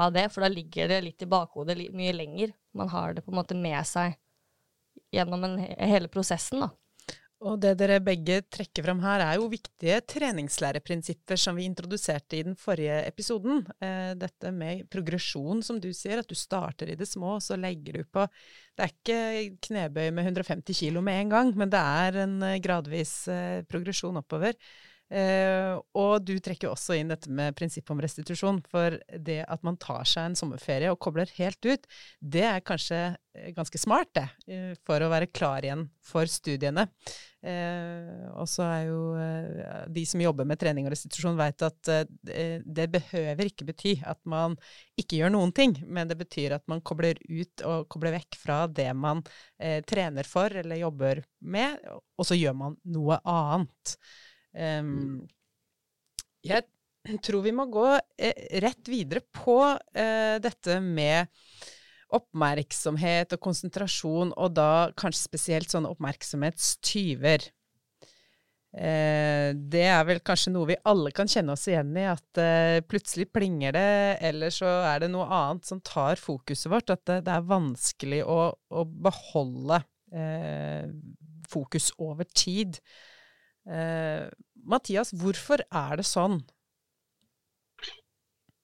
av 0.00 0.14
det, 0.16 0.28
for 0.32 0.46
da 0.46 0.52
ligger 0.52 0.88
det 0.88 1.02
litt 1.04 1.26
i 1.26 1.28
bakhodet 1.28 1.76
mye 1.92 2.16
lenger. 2.16 2.54
Man 2.72 2.88
har 2.94 3.12
det 3.12 3.26
på 3.26 3.34
en 3.34 3.40
måte 3.42 3.58
med 3.58 3.82
seg 3.88 4.16
gjennom 5.12 5.44
en, 5.44 5.58
hele 5.60 6.08
prosessen, 6.08 6.62
da. 6.64 6.70
Og 7.40 7.56
det 7.56 7.70
dere 7.80 8.02
begge 8.04 8.42
trekker 8.52 8.84
fram 8.84 8.98
her, 9.00 9.22
er 9.24 9.38
jo 9.40 9.46
viktige 9.48 9.96
treningslæreprinsipper 10.12 11.40
som 11.40 11.56
vi 11.56 11.64
introduserte 11.64 12.36
i 12.36 12.42
den 12.44 12.56
forrige 12.60 12.98
episoden. 13.08 13.62
Eh, 13.80 14.10
dette 14.20 14.52
med 14.52 14.82
progresjon, 14.92 15.62
som 15.64 15.78
du 15.80 15.88
sier, 15.96 16.20
at 16.20 16.28
du 16.28 16.36
starter 16.36 16.92
i 16.92 16.98
det 17.00 17.08
små, 17.08 17.38
og 17.38 17.44
så 17.44 17.56
legger 17.56 17.96
du 17.96 18.04
på 18.04 18.26
Det 18.76 18.84
er 18.84 18.92
ikke 18.92 19.56
knebøy 19.68 20.10
med 20.12 20.28
150 20.28 20.82
kilo 20.82 21.00
med 21.00 21.22
en 21.22 21.32
gang, 21.32 21.54
men 21.56 21.72
det 21.72 21.80
er 21.80 22.20
en 22.26 22.36
eh, 22.44 22.60
gradvis 22.60 23.14
eh, 23.32 23.64
progresjon 23.64 24.20
oppover. 24.20 24.52
Uh, 25.10 25.80
og 25.98 26.22
du 26.22 26.36
trekker 26.38 26.70
også 26.70 26.94
inn 26.94 27.08
dette 27.10 27.32
med 27.34 27.56
prinsippet 27.58 27.90
om 27.90 28.02
restitusjon. 28.02 28.60
For 28.70 28.94
det 29.10 29.40
at 29.42 29.64
man 29.66 29.78
tar 29.82 30.06
seg 30.06 30.30
en 30.30 30.38
sommerferie 30.38 30.92
og 30.92 31.00
kobler 31.02 31.30
helt 31.40 31.66
ut, 31.66 31.88
det 32.20 32.44
er 32.46 32.62
kanskje 32.62 33.00
eh, 33.08 33.50
ganske 33.56 33.80
smart, 33.82 34.12
det. 34.14 34.28
Uh, 34.46 34.76
for 34.86 35.02
å 35.02 35.10
være 35.10 35.32
klar 35.34 35.66
igjen 35.66 35.88
for 36.06 36.30
studiene. 36.30 36.86
Uh, 37.42 38.28
og 38.36 38.46
så 38.52 38.66
er 38.68 38.80
jo 38.84 39.02
de 39.90 40.06
som 40.06 40.22
jobber 40.22 40.46
med 40.46 40.60
trening 40.60 40.86
og 40.86 40.94
restitusjon, 40.94 41.38
veit 41.40 41.64
at 41.64 41.90
det 42.20 42.86
behøver 42.92 43.48
ikke 43.48 43.66
bety 43.72 43.94
at 44.06 44.20
man 44.28 44.54
ikke 45.00 45.22
gjør 45.22 45.34
noen 45.34 45.54
ting, 45.56 45.74
men 45.88 46.10
det 46.10 46.20
betyr 46.20 46.54
at 46.58 46.66
man 46.70 46.84
kobler 46.86 47.18
ut 47.26 47.64
og 47.66 47.88
kobler 47.90 48.18
vekk 48.20 48.38
fra 48.38 48.62
det 48.68 48.90
man 48.94 49.24
trener 49.88 50.28
for 50.28 50.52
eller 50.62 50.82
jobber 50.82 51.24
med, 51.40 51.80
og 51.90 52.28
så 52.28 52.36
gjør 52.36 52.58
man 52.60 52.76
noe 52.92 53.18
annet. 53.24 53.96
Um, 54.54 55.28
jeg 56.44 56.64
tror 57.24 57.44
vi 57.44 57.52
må 57.56 57.66
gå 57.72 57.86
eh, 57.94 58.46
rett 58.62 58.90
videre 58.90 59.22
på 59.34 59.60
eh, 59.94 60.36
dette 60.42 60.80
med 60.84 61.30
oppmerksomhet 62.16 63.36
og 63.36 63.42
konsentrasjon, 63.44 64.34
og 64.34 64.52
da 64.56 64.90
kanskje 64.98 65.22
spesielt 65.22 65.70
sånne 65.70 65.92
oppmerksomhetstyver. 65.94 67.46
Eh, 68.70 69.50
det 69.54 69.82
er 69.90 70.02
vel 70.06 70.20
kanskje 70.22 70.52
noe 70.54 70.68
vi 70.70 70.78
alle 70.86 71.10
kan 71.14 71.30
kjenne 71.30 71.56
oss 71.56 71.66
igjen 71.70 71.90
i, 71.98 72.06
at 72.10 72.40
eh, 72.42 72.78
plutselig 72.86 73.26
plinger 73.34 73.74
det, 73.74 73.86
eller 74.30 74.54
så 74.54 74.74
er 74.90 75.04
det 75.04 75.10
noe 75.14 75.26
annet 75.26 75.70
som 75.70 75.82
tar 75.86 76.20
fokuset 76.20 76.70
vårt. 76.70 76.92
At 76.94 77.06
det, 77.10 77.20
det 77.26 77.36
er 77.36 77.48
vanskelig 77.50 78.22
å, 78.26 78.40
å 78.54 78.84
beholde 79.06 79.82
eh, 80.14 80.86
fokus 81.50 81.90
over 81.98 82.26
tid. 82.30 82.78
Eh, 83.70 84.26
Mathias, 84.66 85.12
hvorfor 85.14 85.62
er 85.70 86.00
det 86.00 86.06
sånn? 86.08 86.40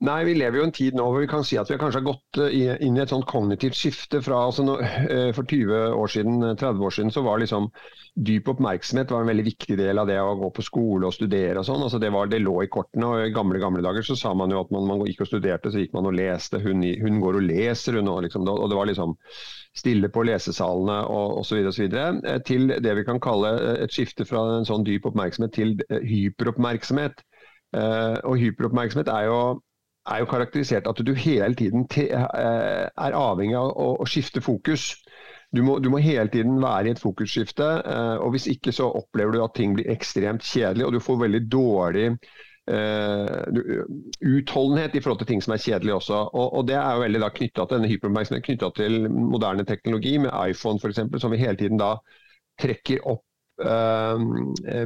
Nei, 0.06 0.22
Vi 0.28 0.34
lever 0.36 0.60
jo 0.60 0.64
en 0.66 0.74
tid 0.74 0.94
nå 0.94 1.04
hvor 1.08 1.22
vi 1.24 1.28
kan 1.30 1.44
si 1.46 1.56
at 1.58 1.70
vi 1.70 1.78
kanskje 1.80 2.00
har 2.02 2.06
gått 2.06 2.38
eh, 2.44 2.76
inn 2.84 2.98
i 2.98 3.02
et 3.02 3.10
sånt 3.10 3.26
kognitivt 3.26 3.74
skifte. 3.74 4.20
fra 4.22 4.44
altså 4.46 4.76
eh, 4.78 5.32
For 5.34 5.42
20 5.42 5.96
år 5.96 6.12
siden, 6.12 6.42
30 6.54 6.84
år 6.86 6.94
siden 6.94 7.14
så 7.14 7.24
var 7.26 7.40
liksom 7.42 7.70
dyp 8.16 8.48
oppmerksomhet 8.48 9.10
var 9.12 9.24
en 9.24 9.28
veldig 9.28 9.44
viktig 9.44 9.76
del 9.76 9.98
av 10.00 10.06
det 10.08 10.16
å 10.22 10.36
gå 10.40 10.48
på 10.56 10.64
skole 10.64 11.08
og 11.08 11.14
studere. 11.16 11.58
og 11.60 11.66
sånn. 11.68 11.82
Altså 11.84 12.00
det, 12.00 12.12
det 12.32 12.40
lå 12.40 12.54
i 12.64 12.70
kortene. 12.72 13.08
og 13.08 13.26
I 13.26 13.34
gamle 13.34 13.60
gamle 13.60 13.82
dager 13.84 14.06
så 14.06 14.16
sa 14.16 14.32
man 14.34 14.54
jo 14.54 14.62
at 14.62 14.72
man, 14.72 14.86
man 14.88 15.04
gikk 15.04 15.24
og 15.26 15.30
studerte, 15.32 15.72
så 15.72 15.82
gikk 15.82 15.92
man 15.96 16.08
og 16.08 16.16
leste. 16.16 16.62
Hun, 16.64 16.80
hun 17.02 17.20
går 17.20 17.40
og 17.40 17.48
leser, 17.50 17.98
hun. 18.00 18.08
Og, 18.08 18.22
liksom, 18.24 18.48
og 18.48 18.70
det 18.72 18.78
var 18.78 18.88
liksom 18.88 19.16
stille 19.76 20.08
på 20.08 20.24
lesesalene 20.24 21.02
og 21.12 21.42
osv. 21.42 21.66
Eh, 21.84 22.38
til 22.48 22.72
det 22.72 22.96
vi 23.00 23.04
kan 23.04 23.20
kalle 23.20 23.52
eh, 23.58 23.84
et 23.84 23.92
skifte 23.92 24.24
fra 24.28 24.46
en 24.56 24.68
sånn 24.68 24.86
dyp 24.86 25.10
oppmerksomhet 25.10 25.52
til 25.56 25.76
hyperoppmerksomhet. 25.90 27.20
hyperoppmerksomhet. 27.20 27.24
Og 27.76 28.38
hyperoppmerksomhet 28.40 29.08
er 29.12 29.26
jo, 29.28 29.40
er 30.06 30.22
jo 30.22 30.30
karakterisert 30.30 30.88
at 30.90 31.02
du 31.06 31.12
hele 31.18 31.54
tiden 31.58 31.86
er 31.96 33.16
avhengig 33.18 33.56
av 33.58 33.72
å, 33.74 34.06
skifte 34.08 34.42
fokus. 34.44 34.92
Du 35.54 35.62
må, 35.66 35.78
du 35.82 35.88
må, 35.90 35.98
hele 36.02 36.28
tiden 36.30 36.60
være 36.62 36.90
i 36.90 36.94
et 36.94 37.02
fokusskifte, 37.02 37.68
og 38.22 38.34
hvis 38.34 38.48
ikke 38.50 38.74
så 38.74 38.90
opplever 38.98 39.36
du 39.36 39.44
at 39.44 39.54
ting 39.58 39.76
blir 39.76 39.90
ekstremt 39.90 40.44
kjedelig, 40.46 40.86
og 40.86 40.96
du 40.96 41.00
får 41.02 41.22
veldig 41.24 41.42
dårlig 41.52 42.08
uh, 42.70 43.46
utholdenhet 44.20 44.94
i 44.94 45.02
forhold 45.02 45.22
til 45.22 45.30
ting 45.30 45.42
som 45.44 45.54
er 45.54 45.62
kjedelig 45.62 45.94
også. 45.94 46.20
Og, 46.32 46.46
og 46.58 46.68
Det 46.68 46.76
er 46.78 46.92
jo 46.94 47.04
veldig 47.04 47.22
da 47.22 47.32
knytta 47.38 47.66
til 47.70 47.88
hyperoppmerksomheten 47.92 48.46
knytta 48.50 48.70
til 48.78 49.08
moderne 49.10 49.66
teknologi, 49.68 50.16
med 50.18 50.34
iPhone 50.50 50.82
f.eks., 50.82 51.02
som 51.22 51.34
vi 51.34 51.42
hele 51.42 51.58
tiden 51.60 51.80
da 51.82 51.96
trekker 52.62 53.04
opp 53.06 53.24
uh, 53.64 54.18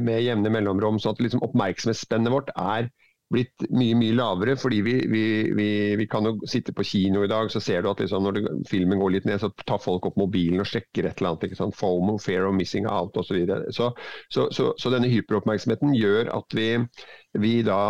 med 0.01 0.21
jevne 0.21 0.53
mellomrom. 0.53 0.99
sånn 0.99 1.15
at 1.17 1.23
liksom 1.25 1.45
oppmerksomhetsspennet 1.47 2.33
vårt 2.33 2.53
er 2.55 2.91
blitt 3.31 3.65
mye 3.71 3.97
mye 3.97 4.15
lavere. 4.17 4.55
fordi 4.59 4.81
vi, 4.85 4.95
vi, 5.11 5.23
vi, 5.57 5.67
vi, 5.99 6.07
kan 6.11 6.27
jo 6.27 6.35
sitte 6.49 6.73
på 6.75 6.85
kino 6.87 7.23
i 7.23 7.29
dag, 7.31 7.51
så 7.51 7.61
ser 7.63 7.81
du 7.81 7.91
at 7.91 8.01
liksom 8.03 8.25
når 8.25 8.37
det, 8.37 8.43
filmen 8.69 8.99
går 9.01 9.15
litt 9.15 9.29
ned, 9.29 9.41
så 9.41 9.51
tar 9.65 9.81
folk 9.81 10.09
opp 10.09 10.19
mobilen 10.19 10.63
og 10.63 10.69
sjekker 10.69 11.07
et 11.07 11.21
eller 11.21 11.33
annet. 11.33 11.47
ikke 11.47 11.59
sant? 11.59 11.77
FOMO, 11.77 12.17
fair 12.21 12.47
of 12.47 12.57
missing 12.57 12.89
out 12.89 13.17
osv. 13.17 13.39
Så, 13.45 13.61
så, 13.71 13.91
så, 14.29 14.49
så, 14.55 14.71
så 14.79 14.93
denne 14.93 15.11
hyperoppmerksomheten 15.11 15.95
gjør 15.97 16.31
at 16.35 16.57
vi, 16.57 17.55
da 17.67 17.81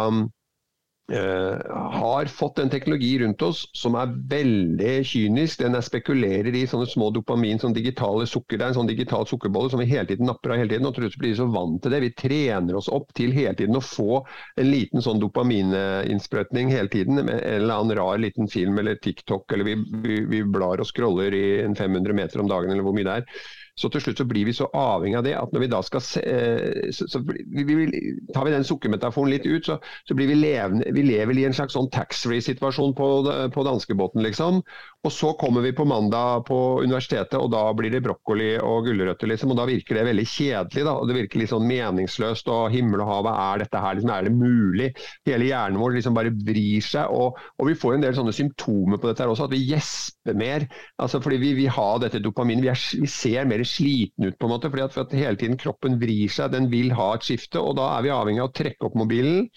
har 1.17 2.25
fått 2.25 2.59
en 2.59 2.69
teknologi 2.69 3.19
rundt 3.19 3.41
oss 3.41 3.65
som 3.77 3.95
er 3.99 4.13
veldig 4.31 4.93
kynisk. 5.07 5.59
Den 5.59 5.75
er 5.75 5.83
spekulerer 5.85 6.55
i 6.55 6.63
sånne 6.69 6.87
små 6.89 7.09
dopamin, 7.15 7.59
sånn 7.59 7.75
digitale 7.75 8.27
sukker. 8.29 8.57
Det 8.57 8.65
er 8.65 8.73
en 8.73 8.79
sånn 8.79 8.91
digital 8.91 9.27
sukkerbolle 9.27 9.71
som 9.73 9.81
vi 9.81 9.89
hele 9.91 10.07
tiden 10.09 10.29
napper 10.29 10.53
av 10.53 10.61
hele 10.61 10.73
tiden. 10.73 10.87
og 10.87 10.95
tror 10.95 11.17
blir 11.19 11.35
så 11.37 11.47
vant 11.51 11.81
til 11.83 11.93
det. 11.93 12.01
Vi 12.05 12.13
trener 12.23 12.77
oss 12.79 12.89
opp 12.91 13.13
til 13.17 13.33
hele 13.35 13.55
tiden 13.59 13.77
å 13.77 13.83
få 13.83 14.21
en 14.55 14.71
liten 14.71 15.03
sånn 15.03 15.21
dopamininnsprøytning 15.21 16.71
hele 16.71 16.91
tiden. 16.91 17.19
Med 17.25 17.39
en 17.39 17.61
eller 17.61 17.81
annen 17.81 17.97
rar 17.99 18.21
liten 18.21 18.47
film 18.51 18.79
eller 18.79 18.99
TikTok, 19.01 19.51
eller 19.51 19.67
vi, 19.67 19.77
vi, 20.05 20.21
vi 20.31 20.43
blar 20.43 20.81
og 20.81 20.87
scroller 20.87 21.35
i 21.35 21.61
en 21.65 21.75
500 21.75 22.15
meter 22.17 22.43
om 22.43 22.51
dagen, 22.51 22.71
eller 22.71 22.87
hvor 22.87 22.95
mye 22.95 23.07
det 23.07 23.19
er. 23.21 23.43
Så 23.81 23.89
til 23.91 24.03
slutt 24.05 24.21
så 24.21 24.27
blir 24.29 24.45
vi 24.47 24.55
så 24.55 24.69
avhengig 24.77 25.17
av 25.19 25.25
det 25.25 25.35
at 25.39 25.53
når 25.53 25.65
vi 25.65 25.71
da 25.71 25.81
skal 25.85 26.03
se, 26.05 26.21
eh, 26.21 26.91
så, 26.93 27.07
så 27.09 27.23
vi, 27.25 27.65
vi, 27.65 27.89
Tar 28.31 28.45
vi 28.47 28.53
den 28.53 28.67
sukkermetaforen 28.67 29.31
litt 29.33 29.47
ut, 29.47 29.65
så, 29.65 29.79
så 30.07 30.15
blir 30.17 30.29
vi 30.29 30.37
levende 30.37 30.93
Vi 30.95 31.03
lever 31.05 31.39
i 31.41 31.47
en 31.47 31.55
slags 31.57 31.75
sånn 31.77 31.89
taxfree-situasjon 31.93 32.93
på, 32.97 33.09
på 33.53 33.65
danskebåten, 33.67 34.23
liksom. 34.25 34.61
Og 35.01 35.13
så 35.13 35.31
kommer 35.33 35.63
vi 35.65 35.71
på 35.73 35.85
mandag 35.89 36.45
på 36.45 36.57
universitetet, 36.83 37.39
og 37.39 37.49
da 37.53 37.63
blir 37.73 37.89
det 37.93 38.03
brokkoli 38.05 38.51
og 38.61 38.85
gulrøtter, 38.85 39.31
liksom. 39.31 39.53
Og 39.53 39.57
da 39.57 39.65
virker 39.65 39.97
det 39.97 40.05
veldig 40.11 40.25
kjedelig, 40.29 40.83
da. 40.85 40.93
Og 40.93 41.09
det 41.09 41.17
virker 41.17 41.41
litt 41.41 41.51
sånn 41.53 41.65
meningsløst. 41.65 42.51
Og 42.53 42.69
himmel 42.73 43.01
og 43.01 43.09
hav, 43.09 43.29
er 43.31 43.63
dette 43.63 43.81
her? 43.81 43.97
Liksom, 43.97 44.13
er 44.13 44.27
det 44.27 44.35
mulig? 44.35 44.91
Hele 45.25 45.49
hjernen 45.49 45.81
vår 45.81 45.97
liksom 45.97 46.17
bare 46.17 46.33
vrir 46.45 46.85
seg. 46.85 47.09
Og, 47.09 47.39
og, 47.57 47.65
vi 47.71 47.77
får 47.81 47.97
en 47.97 48.05
del 48.05 48.17
sånne 48.17 48.35
symptomer 48.35 49.01
på 49.01 49.09
dette 49.09 49.25
her 49.25 49.33
også, 49.33 49.49
at 49.49 49.55
vi 49.55 49.63
gjesper 49.71 50.37
mer. 50.37 50.67
Altså 51.01 51.21
fordi 51.23 51.41
vi 51.41 51.55
vil 51.63 51.73
ha 51.73 51.89
dette 52.03 52.21
dopamin. 52.21 52.61
Vi, 52.61 52.69
vi 53.01 53.09
ser 53.09 53.49
mer 53.49 53.65
slitne 53.71 54.31
ut, 54.31 54.37
på 54.39 54.47
en 54.47 54.53
måte. 54.55 54.71
Fordi 54.71 54.85
at, 54.85 54.95
for 54.95 55.07
at 55.07 55.15
hele 55.17 55.39
tiden 55.39 55.59
kroppen 55.61 55.99
vrir 56.01 56.31
seg, 56.31 56.53
den 56.55 56.69
vil 56.73 56.93
ha 56.97 57.13
et 57.15 57.27
skifte. 57.27 57.61
Og 57.61 57.77
da 57.79 57.93
er 57.95 58.05
vi 58.05 58.13
avhengig 58.15 58.43
av 58.43 58.51
å 58.51 58.57
trekke 58.61 58.89
opp 58.89 58.99
mobilen. 58.99 59.47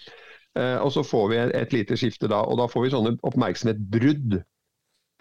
Uh, 0.55 0.79
og 0.85 0.93
så 0.95 1.03
får 1.03 1.31
vi 1.33 1.39
et, 1.43 1.55
et 1.59 1.73
lite 1.75 1.99
skifte 1.99 2.31
da, 2.31 2.45
og 2.47 2.61
da 2.61 2.69
får 2.71 2.85
vi 2.85 2.95
sånne 2.95 3.17
oppmerksomhetsbrudd. 3.27 4.45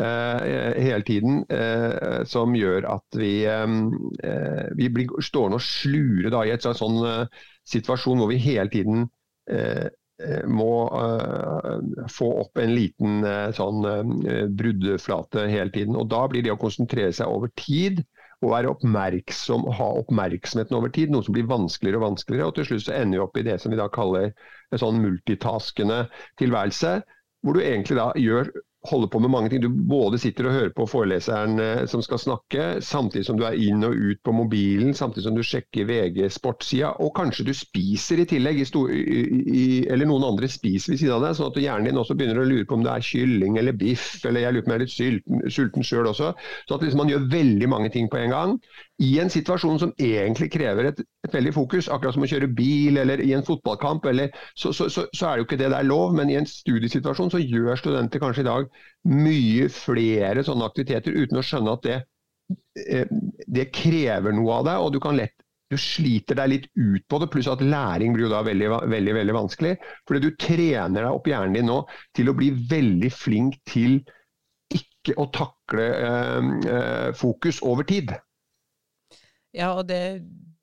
Eh, 0.01 0.81
hele 0.83 1.03
tiden, 1.05 1.45
eh, 1.49 2.23
som 2.25 2.55
gjør 2.55 2.85
at 2.95 3.15
vi, 3.15 3.45
eh, 3.45 3.67
vi 4.75 4.87
blir 4.89 5.21
stående 5.21 5.59
og 5.59 5.61
slure 5.61 6.31
da, 6.33 6.41
i 6.45 6.53
et 6.55 6.65
sånn 6.65 7.27
situasjon 7.69 8.17
hvor 8.17 8.31
vi 8.31 8.41
hele 8.41 8.69
tiden 8.73 9.05
må 10.47 10.73
få 12.15 12.27
opp 12.39 12.59
en 12.61 12.71
liten 12.71 13.25
sånn 13.57 13.81
bruddflate 14.55 15.47
hele 15.51 15.73
tiden. 15.73 15.97
Og 15.99 16.07
Da 16.07 16.21
blir 16.31 16.43
det 16.45 16.53
å 16.53 16.59
konsentrere 16.59 17.11
seg 17.11 17.27
over 17.27 17.51
tid 17.59 18.05
og 18.43 18.51
være 18.51 18.71
oppmerksom, 18.73 19.65
ha 19.77 19.87
oppmerksomheten 20.01 20.77
over 20.77 20.91
tid, 20.93 21.13
noe 21.13 21.25
som 21.25 21.35
blir 21.35 21.47
vanskeligere 21.49 22.01
og 22.01 22.07
vanskeligere. 22.09 22.49
og 22.49 22.57
Til 22.57 22.67
slutt 22.69 22.85
så 22.87 22.97
ender 22.97 23.19
vi 23.19 23.23
opp 23.25 23.39
i 23.39 23.45
det 23.47 23.57
som 23.63 23.73
vi 23.73 23.79
da 23.79 23.87
kaller 23.93 24.31
en 24.73 24.81
sånn 24.81 25.01
multitaskende 25.03 26.03
tilværelse, 26.41 26.97
hvor 27.43 27.57
du 27.57 27.63
egentlig 27.63 27.99
da 27.99 28.09
gjør 28.19 28.51
holder 28.89 29.07
på 29.07 29.19
med 29.19 29.31
mange 29.31 29.49
ting. 29.49 29.61
Du 29.63 29.69
både 29.69 30.19
sitter 30.19 30.47
og 30.49 30.55
hører 30.57 30.73
på 30.75 30.85
foreleseren 30.89 31.59
eh, 31.61 31.83
som 31.89 32.03
skal 32.03 32.19
snakke, 32.19 32.65
samtidig 32.83 33.25
som 33.27 33.39
du 33.39 33.45
er 33.47 33.55
inn 33.55 33.83
og 33.87 33.95
ut 33.95 34.19
på 34.25 34.35
mobilen, 34.35 34.93
samtidig 34.97 35.27
som 35.27 35.37
du 35.37 35.43
sjekker 35.47 35.87
VG 35.87 36.27
sportssida, 36.35 36.93
og 37.03 37.13
kanskje 37.17 37.47
du 37.47 37.53
spiser 37.55 38.23
i 38.23 38.27
tillegg, 38.29 38.59
i 38.59 38.67
stor, 38.67 38.91
i, 38.91 39.65
eller 39.87 40.09
noen 40.09 40.27
andre 40.33 40.49
spiser 40.51 40.93
ved 40.93 41.03
siden 41.03 41.15
av 41.17 41.27
deg, 41.27 41.37
sånn 41.39 41.51
at 41.53 41.61
hjernen 41.63 41.89
din 41.89 42.01
også 42.01 42.17
begynner 42.19 42.43
å 42.43 42.47
lure 42.47 42.67
på 42.67 42.79
om 42.79 42.85
det 42.85 42.93
er 42.93 43.07
kylling 43.07 43.59
eller 43.61 43.77
biff, 43.79 44.07
eller 44.27 44.45
jeg 44.45 44.57
lurer 44.57 44.65
på 44.65 44.71
om 44.71 44.75
jeg 44.75 44.81
er 44.81 44.85
litt 44.87 45.53
sulten, 45.57 45.87
sjøl 45.87 46.11
også. 46.11 46.33
Så 46.67 46.75
at 46.75 46.83
liksom 46.83 47.03
man 47.03 47.11
gjør 47.11 47.29
veldig 47.31 47.71
mange 47.71 47.93
ting 47.93 48.11
på 48.11 48.19
en 48.19 48.35
gang 48.35 48.57
i 49.01 49.19
en 49.19 49.29
situasjon 49.33 49.79
som 49.81 49.93
egentlig 49.97 50.51
krever 50.53 50.91
et, 50.91 50.99
et, 51.25 51.33
veldig 51.33 51.53
fokus, 51.55 51.89
akkurat 51.89 52.13
som 52.13 52.25
å 52.25 52.29
kjøre 52.29 52.51
bil 52.53 52.99
eller 53.01 53.23
i 53.25 53.31
en 53.33 53.45
fotballkamp, 53.45 54.05
eller, 54.11 54.33
så, 54.53 54.73
så, 54.75 54.85
så, 54.93 55.07
så, 55.09 55.25
er 55.25 55.33
det 55.33 55.43
jo 55.43 55.47
ikke 55.47 55.59
det 55.63 55.71
der 55.73 55.87
lov. 55.87 56.13
Men 56.17 56.29
i 56.29 56.37
en 56.37 56.49
studiesituasjon 56.49 57.33
så 57.33 57.41
gjør 57.41 57.79
studenter 57.79 58.21
kanskje 58.21 58.45
i 58.45 58.49
dag 58.49 58.67
mye 59.09 59.69
flere 59.73 60.45
sånne 60.45 60.69
aktiviteter 60.69 61.17
uten 61.17 61.41
å 61.41 61.45
skjønne 61.45 61.73
at 61.73 61.87
det, 61.87 61.99
eh, 62.85 63.15
det 63.57 63.71
krever 63.73 64.35
noe 64.35 64.59
av 64.59 64.69
deg, 64.69 64.83
og 64.85 64.93
du 64.93 65.01
kan 65.03 65.17
lett 65.17 65.35
du 65.73 65.79
sliter 65.79 66.37
deg 66.37 66.49
litt 66.51 66.65
ut 66.77 67.05
på 67.09 67.19
det, 67.21 67.29
pluss 67.33 67.49
at 67.49 67.63
læring 67.65 68.13
blir 68.13 68.27
jo 68.27 68.33
da 68.33 68.43
veldig, 68.45 68.67
veldig, 68.91 69.13
veldig 69.17 69.35
vanskelig. 69.37 69.71
Fordi 70.05 70.21
du 70.21 70.35
trener 70.37 70.99
deg 70.99 71.15
opp 71.15 71.29
hjernen 71.29 71.57
din 71.57 71.65
nå 71.71 71.79
til 72.13 72.29
å 72.29 72.35
bli 72.37 72.51
veldig 72.69 73.09
flink 73.09 73.57
til 73.69 74.03
ikke 74.73 75.15
å 75.17 75.25
takle 75.33 75.87
øh, 75.97 76.51
øh, 76.75 77.09
fokus 77.17 77.61
over 77.65 77.87
tid. 77.89 78.13
Ja, 79.53 79.73
og 79.77 79.87
det 79.89 80.03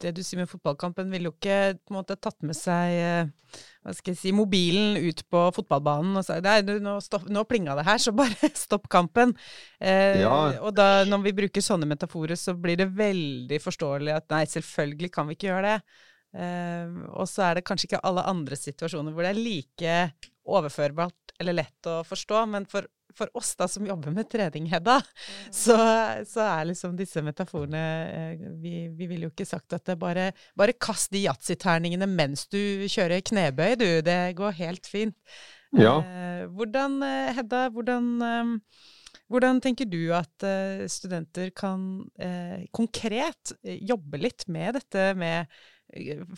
det 0.00 0.12
du 0.16 0.22
sier 0.24 0.40
med 0.40 0.48
fotballkampen, 0.50 1.10
ville 1.12 1.28
jo 1.28 1.34
ikke 1.34 1.76
på 1.76 1.92
en 1.92 1.98
måte 1.98 2.16
tatt 2.16 2.38
med 2.46 2.56
seg 2.56 2.94
eh, 2.96 3.56
hva 3.84 3.94
skal 3.96 4.14
jeg 4.14 4.20
si, 4.20 4.32
mobilen 4.36 4.96
ut 5.00 5.22
på 5.32 5.42
fotballbanen 5.56 6.20
og 6.20 6.26
sagt 6.26 6.46
nei, 6.46 6.60
nå, 6.82 6.96
stopp, 7.04 7.26
nå 7.32 7.44
plinga 7.48 7.76
det 7.78 7.86
her, 7.88 8.00
så 8.02 8.14
bare 8.16 8.50
stopp 8.64 8.88
kampen. 8.92 9.34
Eh, 9.78 10.22
ja. 10.22 10.36
Og 10.64 10.72
da, 10.76 11.04
når 11.08 11.24
vi 11.28 11.36
bruker 11.42 11.64
sånne 11.64 11.88
metaforer, 11.90 12.38
så 12.40 12.56
blir 12.56 12.80
det 12.80 12.90
veldig 12.96 13.60
forståelig 13.62 14.14
at 14.16 14.30
nei, 14.32 14.44
selvfølgelig 14.50 15.12
kan 15.14 15.28
vi 15.28 15.36
ikke 15.36 15.50
gjøre 15.50 15.74
det. 15.74 15.98
Eh, 16.40 16.96
og 17.10 17.26
så 17.28 17.48
er 17.48 17.58
det 17.58 17.66
kanskje 17.68 17.90
ikke 17.90 18.04
alle 18.06 18.24
andre 18.30 18.58
situasjoner 18.58 19.14
hvor 19.14 19.26
det 19.26 19.34
er 19.34 19.42
like 19.42 19.98
overførbart 20.50 21.34
eller 21.40 21.56
lett 21.60 21.88
å 21.88 22.00
forstå, 22.06 22.44
men 22.52 22.66
for 22.70 22.88
for 23.16 23.30
oss 23.38 23.52
da 23.58 23.68
som 23.70 23.86
jobber 23.86 24.14
med 24.14 24.28
trening, 24.30 24.66
Hedda, 24.70 24.98
mm. 25.02 25.52
så, 25.54 25.76
så, 26.28 26.44
er 26.46 26.68
liksom 26.70 26.96
disse 26.98 27.22
metaforene 27.24 27.84
eh, 28.08 28.44
vi, 28.62 28.74
vi 28.96 29.08
ville 29.10 29.28
jo 29.28 29.34
ikke 29.34 29.48
sagt 29.48 29.76
at 29.76 29.86
det 29.88 29.98
bare, 30.00 30.30
bare 30.58 30.76
kast 30.78 31.14
de 31.14 31.24
yatzyterningene 31.26 32.08
mens 32.10 32.46
du 32.50 32.60
kjører 32.90 33.24
knebøy, 33.26 33.74
du. 33.80 33.88
Det 34.06 34.20
går 34.38 34.58
helt 34.60 34.88
fint. 34.90 35.16
Ja. 35.76 36.00
Eh, 36.02 36.46
hvordan, 36.50 37.02
eh, 37.02 37.34
Hedda, 37.36 37.68
hvordan, 37.70 38.06
hvordan 39.30 39.60
tenker 39.62 39.86
du 39.86 40.10
at 40.14 40.46
studenter 40.90 41.52
kan 41.54 42.02
eh, 42.18 42.66
konkret 42.74 43.54
jobbe 43.62 44.18
litt 44.18 44.48
med 44.48 44.80
dette 44.80 45.12
med 45.14 45.46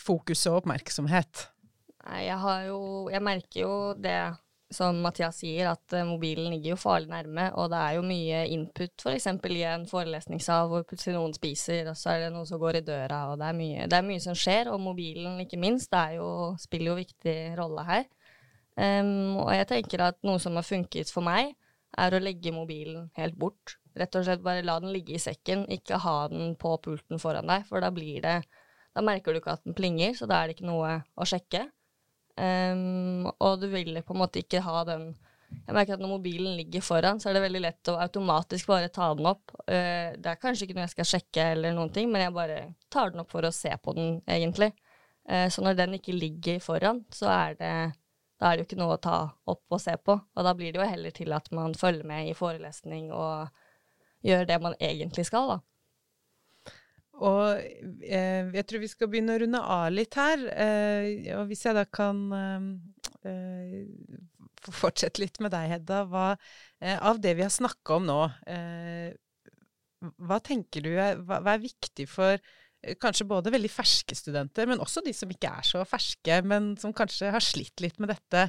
fokus 0.01 0.47
og 0.51 0.63
oppmerksomhet? 0.63 1.49
Nei, 2.03 2.25
jeg 2.27 2.39
har 2.43 2.63
jo 2.67 2.79
Jeg 3.13 3.23
merker 3.23 3.61
jo 3.61 3.75
det 3.95 4.17
som 4.77 4.99
Mathias 5.05 5.39
sier, 5.43 5.71
at 5.71 5.97
uh, 5.97 6.05
mobilen 6.09 6.51
ligger 6.53 6.75
jo 6.75 6.81
farlig 6.81 7.11
nærme, 7.11 7.49
og 7.59 7.71
det 7.73 7.81
er 7.81 7.97
jo 7.99 8.05
mye 8.07 8.43
input 8.55 9.05
f.eks. 9.05 9.29
For 9.43 9.55
i 9.55 9.65
en 9.69 9.87
forelesningssal 9.91 10.71
hvor 10.71 10.87
plutselig 10.89 11.17
noen 11.17 11.37
spiser, 11.37 11.91
og 11.93 11.99
så 11.99 12.15
er 12.15 12.25
det 12.25 12.33
noen 12.35 12.49
som 12.49 12.61
går 12.63 12.81
i 12.81 12.85
døra, 12.87 13.25
og 13.33 13.41
det 13.43 13.49
er 13.49 13.59
mye, 13.59 13.89
det 13.91 13.99
er 13.99 14.09
mye 14.09 14.25
som 14.25 14.39
skjer. 14.39 14.73
Og 14.73 14.81
mobilen, 14.83 15.41
ikke 15.45 15.61
minst, 15.61 15.95
jo, 16.17 16.29
spiller 16.63 16.93
jo 16.93 17.01
viktig 17.03 17.37
rolle 17.61 17.87
her. 17.89 18.09
Um, 18.73 19.37
og 19.43 19.51
jeg 19.53 19.69
tenker 19.69 20.07
at 20.09 20.23
noe 20.25 20.41
som 20.41 20.57
har 20.57 20.65
funket 20.65 21.13
for 21.13 21.25
meg, 21.27 21.53
er 22.01 22.15
å 22.15 22.23
legge 22.23 22.55
mobilen 22.55 23.11
helt 23.19 23.37
bort. 23.37 23.77
Rett 23.99 24.17
og 24.17 24.25
slett 24.25 24.45
bare 24.45 24.65
la 24.65 24.79
den 24.81 24.95
ligge 24.95 25.19
i 25.19 25.21
sekken, 25.21 25.67
ikke 25.69 26.01
ha 26.01 26.17
den 26.33 26.55
på 26.61 26.73
pulten 26.85 27.21
foran 27.21 27.51
deg, 27.51 27.67
for 27.69 27.85
da 27.85 27.93
blir 27.93 28.25
det 28.25 28.43
Da 28.93 29.01
merker 29.01 29.33
du 29.33 29.39
ikke 29.39 29.55
at 29.55 29.63
den 29.65 29.73
plinger, 29.73 30.13
så 30.13 30.27
da 30.29 30.43
er 30.43 30.51
det 30.51 30.59
ikke 30.59 30.67
noe 30.69 30.99
å 31.17 31.25
sjekke. 31.25 31.63
Um, 32.33 33.29
og 33.45 33.61
du 33.61 33.69
vil 33.69 33.99
på 34.01 34.15
en 34.15 34.23
måte 34.23 34.41
ikke 34.41 34.63
ha 34.65 34.87
den 34.89 35.11
Jeg 35.53 35.75
merker 35.77 35.99
at 35.99 36.01
når 36.01 36.15
mobilen 36.15 36.55
ligger 36.57 36.81
foran, 36.81 37.19
så 37.21 37.29
er 37.29 37.37
det 37.37 37.43
veldig 37.45 37.61
lett 37.61 37.89
å 37.93 37.99
automatisk 38.01 38.71
bare 38.71 38.89
ta 38.89 39.11
den 39.13 39.29
opp. 39.29 39.53
Uh, 39.67 40.17
det 40.17 40.31
er 40.31 40.41
kanskje 40.41 40.65
ikke 40.65 40.79
noe 40.79 40.87
jeg 40.87 40.95
skal 40.95 41.11
sjekke, 41.11 41.49
eller 41.57 41.75
noen 41.77 41.93
ting, 41.93 42.09
men 42.09 42.25
jeg 42.25 42.33
bare 42.33 42.63
tar 42.89 43.13
den 43.13 43.21
opp 43.21 43.35
for 43.35 43.45
å 43.45 43.53
se 43.53 43.75
på 43.77 43.93
den, 43.99 44.15
egentlig. 44.25 44.71
Uh, 45.29 45.45
så 45.53 45.61
når 45.61 45.77
den 45.77 45.99
ikke 45.99 46.17
ligger 46.17 46.63
foran, 46.65 47.03
så 47.13 47.29
er 47.35 47.59
det 47.61 47.75
da 48.43 48.49
er 48.51 48.57
det 48.57 48.65
jo 48.65 48.67
ikke 48.73 48.81
noe 48.81 48.97
å 48.97 49.03
ta 49.03 49.19
opp 49.53 49.77
og 49.77 49.79
se 49.79 49.93
på. 50.03 50.17
Og 50.17 50.47
da 50.49 50.55
blir 50.59 50.73
det 50.75 50.81
jo 50.81 50.87
heller 50.89 51.13
til 51.15 51.31
at 51.37 51.47
man 51.55 51.77
følger 51.79 52.09
med 52.09 52.27
i 52.27 52.35
forelesning 52.35 53.13
og 53.15 53.53
gjør 54.27 54.49
det 54.49 54.57
man 54.65 54.75
egentlig 54.83 55.29
skal, 55.29 55.53
da. 55.53 55.59
Og 57.21 57.61
eh, 57.61 58.49
jeg 58.57 58.65
tror 58.67 58.83
vi 58.83 58.91
skal 58.91 59.11
begynne 59.13 59.37
å 59.37 59.43
runde 59.43 59.61
av 59.75 59.91
litt 59.93 60.17
her. 60.17 60.47
Eh, 60.53 61.33
og 61.37 61.51
hvis 61.51 61.67
jeg 61.67 61.77
da 61.77 61.85
kan 61.85 62.23
eh, 62.33 63.51
fortsette 64.71 65.23
litt 65.23 65.41
med 65.43 65.53
deg, 65.55 65.69
Hedda. 65.77 66.03
Hva, 66.09 66.27
eh, 66.81 66.97
av 66.97 67.21
det 67.23 67.37
vi 67.39 67.45
har 67.45 67.53
snakka 67.53 67.99
om 67.99 68.09
nå, 68.09 68.19
eh, 68.47 69.13
hva 70.19 70.41
tenker 70.43 70.83
du 70.85 70.93
er, 70.97 71.21
hva, 71.23 71.41
hva 71.45 71.55
er 71.57 71.63
viktig 71.63 72.09
for 72.11 72.35
eh, 72.35 72.97
kanskje 72.99 73.29
både 73.31 73.53
veldig 73.55 73.71
ferske 73.71 74.17
studenter, 74.19 74.67
men 74.71 74.83
også 74.83 75.05
de 75.05 75.15
som 75.15 75.31
ikke 75.31 75.53
er 75.61 75.67
så 75.69 75.85
ferske, 75.89 76.41
men 76.47 76.73
som 76.81 76.95
kanskje 76.97 77.31
har 77.35 77.45
slitt 77.45 77.83
litt 77.85 78.01
med 78.03 78.15
dette 78.15 78.49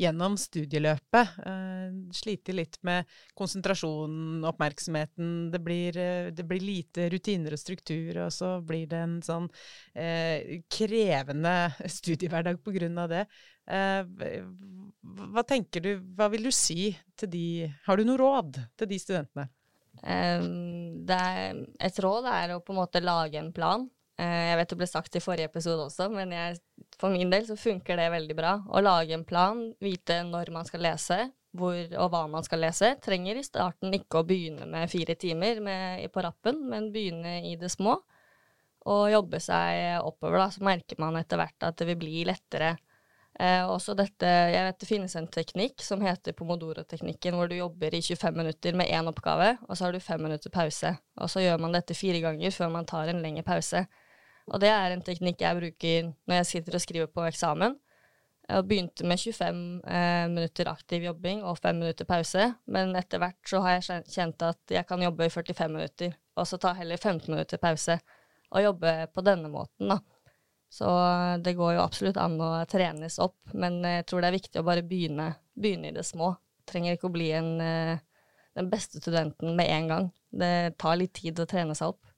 gjennom 0.00 0.36
studieløpet. 0.40 1.36
Uh, 1.44 2.10
sliter 2.14 2.56
litt 2.56 2.78
med 2.86 3.08
konsentrasjonen, 3.38 4.42
oppmerksomheten. 4.48 5.50
Det 5.52 5.60
blir, 5.62 5.98
uh, 5.98 6.30
det 6.32 6.46
blir, 6.48 6.62
lite 6.62 7.08
rutiner 7.12 7.56
og 7.56 7.60
struktur, 7.60 8.22
og 8.26 8.32
så 8.34 8.54
blir 8.64 8.86
det 8.90 9.00
en 9.02 9.16
sånn 9.24 9.48
eh, 9.98 10.62
krevende 10.70 11.54
studiehverdag 11.96 12.62
på 12.64 12.74
grunn 12.76 13.00
av 13.02 13.10
det. 13.12 13.24
hva 13.62 15.42
tenker 15.46 15.82
du, 15.82 15.90
hva 16.16 16.28
vil 16.32 16.48
du 16.48 16.50
si 16.50 16.90
til 17.16 17.30
de 17.30 17.46
Har 17.86 17.96
du 17.96 18.04
noe 18.04 18.18
råd 18.18 18.58
til 18.76 18.88
de 18.90 18.98
studentene? 18.98 19.46
Um, 20.02 21.04
er, 21.06 21.60
et 21.78 21.98
råd 22.02 22.26
er 22.26 22.54
å 22.54 22.62
på 22.64 22.74
en 22.74 22.80
måte 22.80 23.02
lage 23.04 23.38
en 23.38 23.52
plan. 23.54 23.86
Jeg 24.22 24.58
vet 24.58 24.72
det 24.72 24.78
ble 24.78 24.88
sagt 24.88 25.16
i 25.18 25.22
forrige 25.24 25.50
episode 25.50 25.88
også, 25.88 26.08
men 26.12 26.34
jeg 26.34 26.58
for 27.02 27.10
min 27.10 27.30
del 27.32 27.46
så 27.48 27.56
funker 27.58 27.98
det 27.98 28.10
veldig 28.12 28.36
bra. 28.38 28.56
Å 28.62 28.82
lage 28.82 29.16
en 29.16 29.26
plan, 29.26 29.64
vite 29.82 30.20
når 30.28 30.52
man 30.54 30.68
skal 30.68 30.84
lese, 30.86 31.18
hvor 31.56 31.76
og 31.98 32.12
hva 32.12 32.22
man 32.30 32.46
skal 32.46 32.62
lese. 32.62 32.94
Trenger 33.02 33.40
i 33.40 33.44
starten 33.46 33.94
ikke 33.96 34.20
å 34.20 34.28
begynne 34.28 34.68
med 34.70 34.90
fire 34.92 35.16
timer 35.18 35.60
med, 35.64 36.06
på 36.12 36.24
rappen, 36.24 36.62
men 36.70 36.92
begynne 36.94 37.40
i 37.48 37.56
det 37.60 37.72
små. 37.72 37.98
Og 38.92 39.10
jobbe 39.12 39.38
seg 39.42 40.00
oppover, 40.02 40.40
da, 40.42 40.48
så 40.54 40.64
merker 40.66 40.98
man 41.02 41.18
etter 41.20 41.38
hvert 41.38 41.68
at 41.68 41.78
det 41.78 41.90
vil 41.90 42.00
bli 42.00 42.24
lettere. 42.28 42.76
Eh, 43.40 43.64
også 43.64 43.94
dette, 43.96 44.28
jeg 44.28 44.64
vet 44.66 44.78
Det 44.78 44.86
finnes 44.88 45.14
en 45.16 45.28
teknikk 45.32 45.80
som 45.82 46.02
heter 46.04 46.34
pomodoro-teknikken, 46.36 47.34
hvor 47.34 47.48
du 47.48 47.56
jobber 47.56 47.94
i 47.94 48.02
25 48.02 48.36
minutter 48.36 48.76
med 48.76 48.90
én 48.92 49.08
oppgave, 49.08 49.54
og 49.68 49.76
så 49.76 49.86
har 49.86 49.92
du 49.96 50.00
fem 50.04 50.20
minutter 50.22 50.52
pause. 50.52 50.94
Og 51.18 51.30
så 51.32 51.40
gjør 51.40 51.62
man 51.62 51.72
dette 51.72 51.96
fire 51.96 52.20
ganger 52.20 52.52
før 52.52 52.74
man 52.74 52.86
tar 52.86 53.08
en 53.08 53.22
lengre 53.24 53.46
pause. 53.46 53.86
Og 54.50 54.60
det 54.62 54.72
er 54.72 54.92
en 54.92 55.04
teknikk 55.04 55.44
jeg 55.44 55.58
bruker 55.58 56.12
når 56.26 56.40
jeg 56.40 56.48
sitter 56.50 56.76
og 56.78 56.84
skriver 56.84 57.10
på 57.12 57.26
eksamen. 57.28 57.76
Jeg 58.48 58.66
begynte 58.66 59.06
med 59.06 59.20
25 59.22 59.60
eh, 59.86 60.24
minutter 60.28 60.70
aktiv 60.72 61.04
jobbing 61.06 61.44
og 61.46 61.60
5 61.62 61.78
minutter 61.78 62.08
pause, 62.08 62.48
men 62.66 62.90
etter 62.98 63.22
hvert 63.22 63.38
så 63.48 63.60
har 63.62 63.78
jeg 63.78 64.02
kjent 64.10 64.42
at 64.44 64.74
jeg 64.74 64.86
kan 64.88 65.02
jobbe 65.02 65.28
i 65.28 65.32
45 65.32 65.70
minutter, 65.70 66.16
og 66.36 66.48
så 66.50 66.58
ta 66.60 66.74
heller 66.76 66.98
15 66.98 67.30
minutter 67.30 67.62
pause, 67.62 68.00
og 68.52 68.64
jobbe 68.66 68.96
på 69.14 69.24
denne 69.24 69.48
måten, 69.52 69.94
da. 69.94 70.00
Så 70.72 70.88
det 71.44 71.54
går 71.54 71.76
jo 71.76 71.84
absolutt 71.84 72.18
an 72.20 72.38
å 72.40 72.50
trenes 72.68 73.18
opp, 73.22 73.38
men 73.52 73.82
jeg 73.84 74.06
tror 74.08 74.24
det 74.24 74.30
er 74.30 74.38
viktig 74.38 74.60
å 74.60 74.66
bare 74.66 74.84
begynne, 74.88 75.28
begynne 75.54 75.90
i 75.90 75.96
det 75.96 76.04
små. 76.08 76.32
Trenger 76.68 76.96
ikke 76.96 77.10
å 77.10 77.14
bli 77.14 77.28
en, 77.36 77.50
eh, 77.60 77.98
den 78.56 78.70
beste 78.72 79.00
studenten 79.00 79.54
med 79.56 79.68
en 79.68 79.88
gang. 79.88 80.08
Det 80.32 80.78
tar 80.80 80.96
litt 80.96 81.12
tid 81.20 81.40
å 81.40 81.48
trene 81.48 81.76
seg 81.76 81.92
opp. 81.92 82.11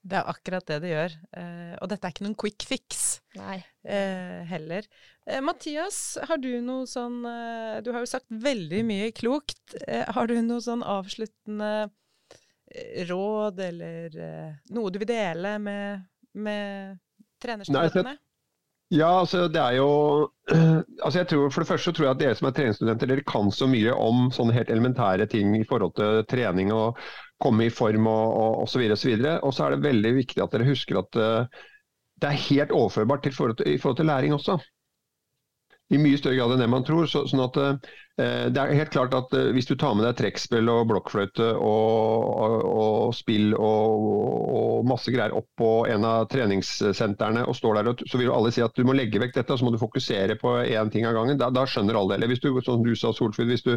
Det 0.00 0.16
er 0.16 0.28
akkurat 0.32 0.64
det 0.70 0.78
det 0.80 0.92
gjør. 0.94 1.14
Eh, 1.36 1.72
og 1.76 1.90
dette 1.92 2.08
er 2.08 2.14
ikke 2.14 2.24
noen 2.24 2.36
quick 2.40 2.64
fix 2.64 3.20
eh, 3.36 4.40
heller. 4.48 4.86
Eh, 5.28 5.42
Mathias, 5.44 6.16
har 6.28 6.40
du 6.40 6.48
noe 6.64 6.88
sånn 6.88 7.20
eh, 7.28 7.80
Du 7.84 7.92
har 7.92 8.00
jo 8.00 8.08
sagt 8.08 8.30
veldig 8.32 8.80
mye 8.88 9.10
klokt. 9.16 9.76
Har 9.86 10.30
du 10.30 10.38
noe 10.40 10.64
sånn 10.64 10.84
avsluttende 10.86 11.90
råd, 13.10 13.60
eller 13.66 14.14
noe 14.70 14.90
du 14.94 15.00
vil 15.02 15.08
dele 15.10 15.56
med, 15.58 16.04
med 16.38 17.00
trenerstudentene? 17.42 18.14
Ja, 18.90 19.20
altså 19.20 19.44
det 19.46 19.60
er 19.62 19.76
jo 19.78 19.90
altså 21.04 21.20
jeg 21.20 21.28
tror, 21.30 21.50
For 21.54 21.62
det 21.62 21.68
første 21.68 21.90
så 21.90 21.94
tror 21.94 22.06
jeg 22.08 22.14
at 22.16 22.22
dere 22.22 22.38
som 22.38 22.48
er 22.48 22.54
treningsstudenter, 22.56 23.10
dere 23.12 23.26
kan 23.26 23.50
så 23.54 23.68
mye 23.70 23.94
om 23.94 24.30
sånne 24.34 24.56
helt 24.56 24.70
elementære 24.74 25.28
ting 25.30 25.54
i 25.58 25.66
forhold 25.66 25.94
til 25.98 26.24
trening 26.30 26.72
og 26.74 26.98
komme 27.40 27.66
i 27.66 27.72
form 27.72 28.08
og 28.10 28.62
osv. 28.64 28.84
Og, 28.86 28.96
og, 28.96 29.32
og 29.48 29.54
så 29.56 29.66
er 29.66 29.76
det 29.76 29.86
veldig 29.86 30.12
viktig 30.18 30.42
at 30.44 30.54
dere 30.54 30.68
husker 30.68 31.00
at 31.00 31.20
uh, 31.20 31.62
det 32.20 32.28
er 32.28 32.44
helt 32.50 32.74
overførbart 32.76 33.24
til 33.24 33.34
forhold 33.36 33.56
til, 33.60 33.72
i 33.72 33.78
forhold 33.80 33.96
til 34.00 34.10
læring 34.10 34.36
også. 34.36 34.58
I 35.90 35.98
mye 35.98 36.18
større 36.20 36.38
grad 36.38 36.54
enn 36.54 36.62
det 36.62 36.70
man 36.70 36.84
tror. 36.86 37.08
Så, 37.10 37.24
sånn 37.30 37.42
at 37.46 37.56
uh, 37.58 37.92
det 38.50 38.60
er 38.60 38.74
helt 38.76 38.92
klart 38.92 39.14
at 39.16 39.32
eh, 39.36 39.50
Hvis 39.54 39.68
du 39.68 39.74
tar 39.78 39.94
med 39.96 40.06
deg 40.06 40.18
trekkspill 40.18 40.68
og 40.72 40.88
blokkfløyte 40.90 41.46
og, 41.56 42.26
og, 42.30 42.54
og 42.70 43.14
spill 43.16 43.54
og, 43.54 44.06
og, 44.50 44.86
masse 44.90 45.12
greier 45.12 45.34
opp 45.36 45.46
på 45.60 45.70
en 45.92 46.06
av 46.08 46.24
treningssentrene 46.32 47.44
og 47.48 47.56
står 47.56 47.80
der, 47.80 47.90
så 48.08 48.18
vil 48.18 48.30
jo 48.30 48.34
alle 48.34 48.52
si 48.54 48.62
at 48.64 48.74
du 48.76 48.82
må 48.88 48.94
legge 48.96 49.20
vekk 49.20 49.34
dette 49.36 49.52
og 49.52 49.60
så 49.60 49.66
må 49.66 49.72
du 49.74 49.80
fokusere 49.80 50.38
på 50.40 50.54
én 50.64 50.90
ting 50.92 51.04
av 51.06 51.14
gangen. 51.18 51.38
Da, 51.40 51.50
da, 51.52 51.66
skjønner 51.68 51.98
alle 52.00 52.16
det. 52.20 52.30
Hvis 52.32 52.42
du, 52.42 52.48
som 52.64 52.82
du 52.84 52.94
sa, 52.98 53.12
Solfrid, 53.14 53.50
hvis 53.50 53.66
du 53.66 53.74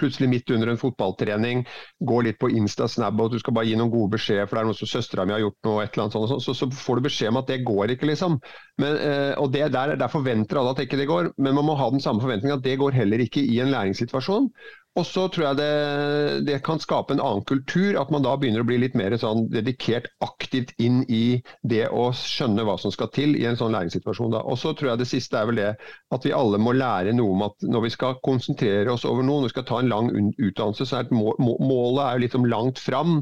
plutselig 0.00 0.30
midt 0.32 0.52
under 0.54 0.72
en 0.72 0.80
fotballtrening 0.80 1.66
går 2.08 2.26
litt 2.28 2.40
på 2.40 2.50
Insta, 2.56 2.88
Snab 2.90 3.20
og 3.20 3.34
du 3.34 3.38
skal 3.42 3.56
bare 3.56 3.68
gi 3.68 3.76
noen 3.78 3.92
gode 3.92 4.14
beskjeder 4.16 4.48
for 4.48 4.58
det 4.58 4.64
er 4.64 4.70
noe 4.70 4.78
som 4.78 4.90
søstera 4.90 5.26
mi 5.28 5.36
har 5.36 5.44
gjort 5.44 5.68
noe, 5.68 5.84
et 5.84 5.92
eller 5.92 6.06
annet 6.06 6.16
sånt, 6.16 6.44
så, 6.46 6.56
så, 6.56 6.70
får 6.72 6.98
du 6.98 7.06
beskjed 7.08 7.32
om 7.32 7.40
at 7.42 7.52
det 7.52 7.60
går 7.66 7.94
ikke, 7.94 8.08
liksom. 8.10 8.38
Men, 8.80 8.98
eh, 9.00 9.32
og 9.40 9.52
det 9.54 9.70
der, 9.72 9.94
Der 9.96 10.12
forventer 10.12 10.60
alle 10.60 10.74
at 10.74 10.82
ikke 10.84 10.98
det 11.00 11.08
går, 11.08 11.30
men 11.36 11.56
man 11.56 11.68
må 11.68 11.76
ha 11.78 11.90
den 11.92 12.02
samme 12.02 12.22
forventningen 12.24 12.58
at 12.58 12.64
det 12.64 12.78
går 12.80 12.96
heller 12.96 13.22
ikke 13.22 13.44
i 13.44 13.60
en 13.62 13.72
læringssituasjon. 13.86 14.50
Og 14.96 15.04
så 15.04 15.26
tror 15.28 15.44
jeg 15.44 15.56
det, 15.58 16.46
det, 16.48 16.54
kan 16.64 16.80
skape 16.80 17.12
en 17.12 17.20
annen 17.20 17.44
kultur, 17.44 17.98
at 18.00 18.08
man 18.12 18.24
da 18.24 18.32
begynner 18.40 18.62
å 18.64 18.68
bli 18.68 18.78
litt 18.80 18.94
mer 18.96 19.12
sånn 19.20 19.44
dedikert 19.52 20.08
aktivt 20.24 20.72
inn 20.80 21.02
i 21.12 21.42
det 21.68 21.84
å 21.92 22.06
skjønne 22.16 22.64
hva 22.64 22.78
som 22.80 22.94
skal 22.94 23.10
til 23.12 23.36
i 23.36 23.44
en 23.48 23.58
sånn 23.60 23.76
læringssituasjon. 23.76 24.32
Da. 24.32 24.40
Og 24.48 24.56
så 24.60 24.72
tror 24.72 24.94
jeg 24.94 25.02
det 25.02 25.10
siste 25.10 25.36
er 25.36 25.50
vel 25.50 25.60
det 25.60 25.68
at 26.16 26.24
vi 26.24 26.32
alle 26.32 26.60
må 26.62 26.72
lære 26.72 27.12
noe 27.16 27.36
om 27.36 27.44
at 27.50 27.68
når 27.68 27.84
vi 27.84 27.92
skal 27.92 28.16
konsentrere 28.24 28.94
oss 28.94 29.04
over 29.04 29.20
noe, 29.20 29.42
når 29.42 29.50
vi 29.50 29.56
skal 29.58 29.68
ta 29.68 29.82
en 29.82 29.92
lang 29.92 30.10
utdannelse, 30.32 30.88
så 30.88 31.02
er 31.02 31.12
må, 31.12 31.36
må, 31.44 31.58
målet 31.60 32.02
er 32.06 32.16
jo 32.16 32.24
liksom 32.24 32.48
langt 32.48 32.80
fram. 32.80 33.20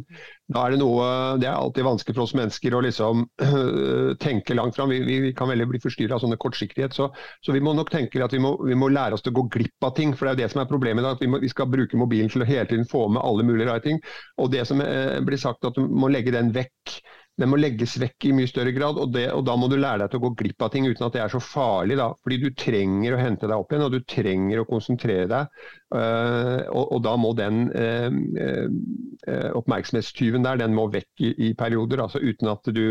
Da 0.52 0.66
er 0.66 0.74
det 0.74 0.80
noe 0.83 1.04
Det 1.40 1.46
er 1.48 1.57
alltid 1.57 1.87
vanskelig 1.87 2.16
for 2.16 2.26
oss 2.26 2.35
mennesker 2.37 2.74
å 2.76 2.83
liksom 2.85 3.22
tenke 4.24 4.57
langt 4.57 4.76
fram. 4.76 4.92
Vi, 4.92 5.00
vi, 5.24 5.33
kan 5.37 5.48
veldig 5.48 5.66
bli 5.70 5.80
forstyrra 5.80 6.18
av 6.18 6.24
sånne 6.24 6.38
kortsiktighet. 6.40 6.96
Så, 6.96 7.09
så, 7.40 7.54
vi 7.54 7.62
må 7.64 7.72
nok 7.76 7.92
tenke 7.92 8.20
at 8.24 8.35
vi 8.35 8.42
må, 8.44 8.54
vi 8.61 8.76
må, 8.76 8.90
lære 8.92 9.16
oss 9.16 9.24
til 9.24 9.33
å 9.33 9.38
gå 9.40 9.46
glipp 9.57 9.88
av 9.88 9.94
ting. 9.96 10.12
For 10.12 10.26
det 10.26 10.35
er 10.35 10.37
jo 10.37 10.42
det 10.42 10.50
som 10.52 10.62
er 10.62 10.70
problemet. 10.70 11.07
Da, 11.07 11.14
at 11.16 11.24
vi, 11.24 11.30
må, 11.33 11.40
vi, 11.40 11.52
skal 11.52 11.70
bruke 11.72 12.00
mobilen 12.00 12.28
til 12.33 12.44
å 12.44 12.48
hele 12.48 12.68
tiden 12.68 12.88
få 12.90 13.07
med 13.14 13.24
alle 13.24 13.46
mulige 13.46 13.70
rare 13.70 13.85
ting. 13.87 14.02
Og 14.37 14.52
det 14.52 14.66
som 14.68 14.85
eh, 14.85 15.16
blir 15.24 15.40
sagt 15.40 15.64
at 15.64 15.80
du 15.80 15.88
må 15.88 16.12
legge 16.12 16.35
den 16.35 16.52
vekk 16.54 16.98
den 17.40 17.51
må 17.51 17.59
legges 17.59 17.97
vekk 17.99 18.29
i 18.29 18.33
mye 18.37 18.47
større 18.47 18.70
grad, 18.75 18.99
og, 19.01 19.11
det, 19.14 19.25
og, 19.35 19.42
da 19.47 19.57
må 19.59 19.66
du 19.70 19.75
lære 19.75 20.05
deg 20.05 20.12
til 20.12 20.20
å 20.20 20.25
gå 20.29 20.31
glipp 20.38 20.62
av 20.62 20.70
ting 20.70 20.87
uten 20.87 21.07
at 21.07 21.16
det 21.16 21.23
er 21.25 21.33
så 21.33 21.40
farlig. 21.42 21.97
Da. 21.99 22.12
Fordi 22.23 22.38
du 22.44 22.47
trenger 22.55 23.16
å 23.16 23.18
hente 23.18 23.49
deg 23.51 23.57
opp 23.59 23.75
igjen, 23.75 23.87
og 23.88 23.94
du 23.94 24.05
trenger 24.07 24.62
å 24.62 24.66
konsentrere 24.68 25.27
deg. 25.33 25.64
Uh, 25.94 26.61
og, 26.70 26.85
og, 26.85 27.01
da 27.07 27.16
må 27.18 27.33
den 27.38 27.64
uh, 27.75 28.07
uh, 28.38 29.49
oppmerksomhetstyven 29.59 30.47
der, 30.47 30.62
den 30.62 30.79
må 30.79 30.87
vekk 30.94 31.27
i, 31.27 31.33
i 31.49 31.51
perioder. 31.59 32.05
Altså 32.07 32.23
uten 32.23 32.53
at 32.55 32.70
du 32.70 32.87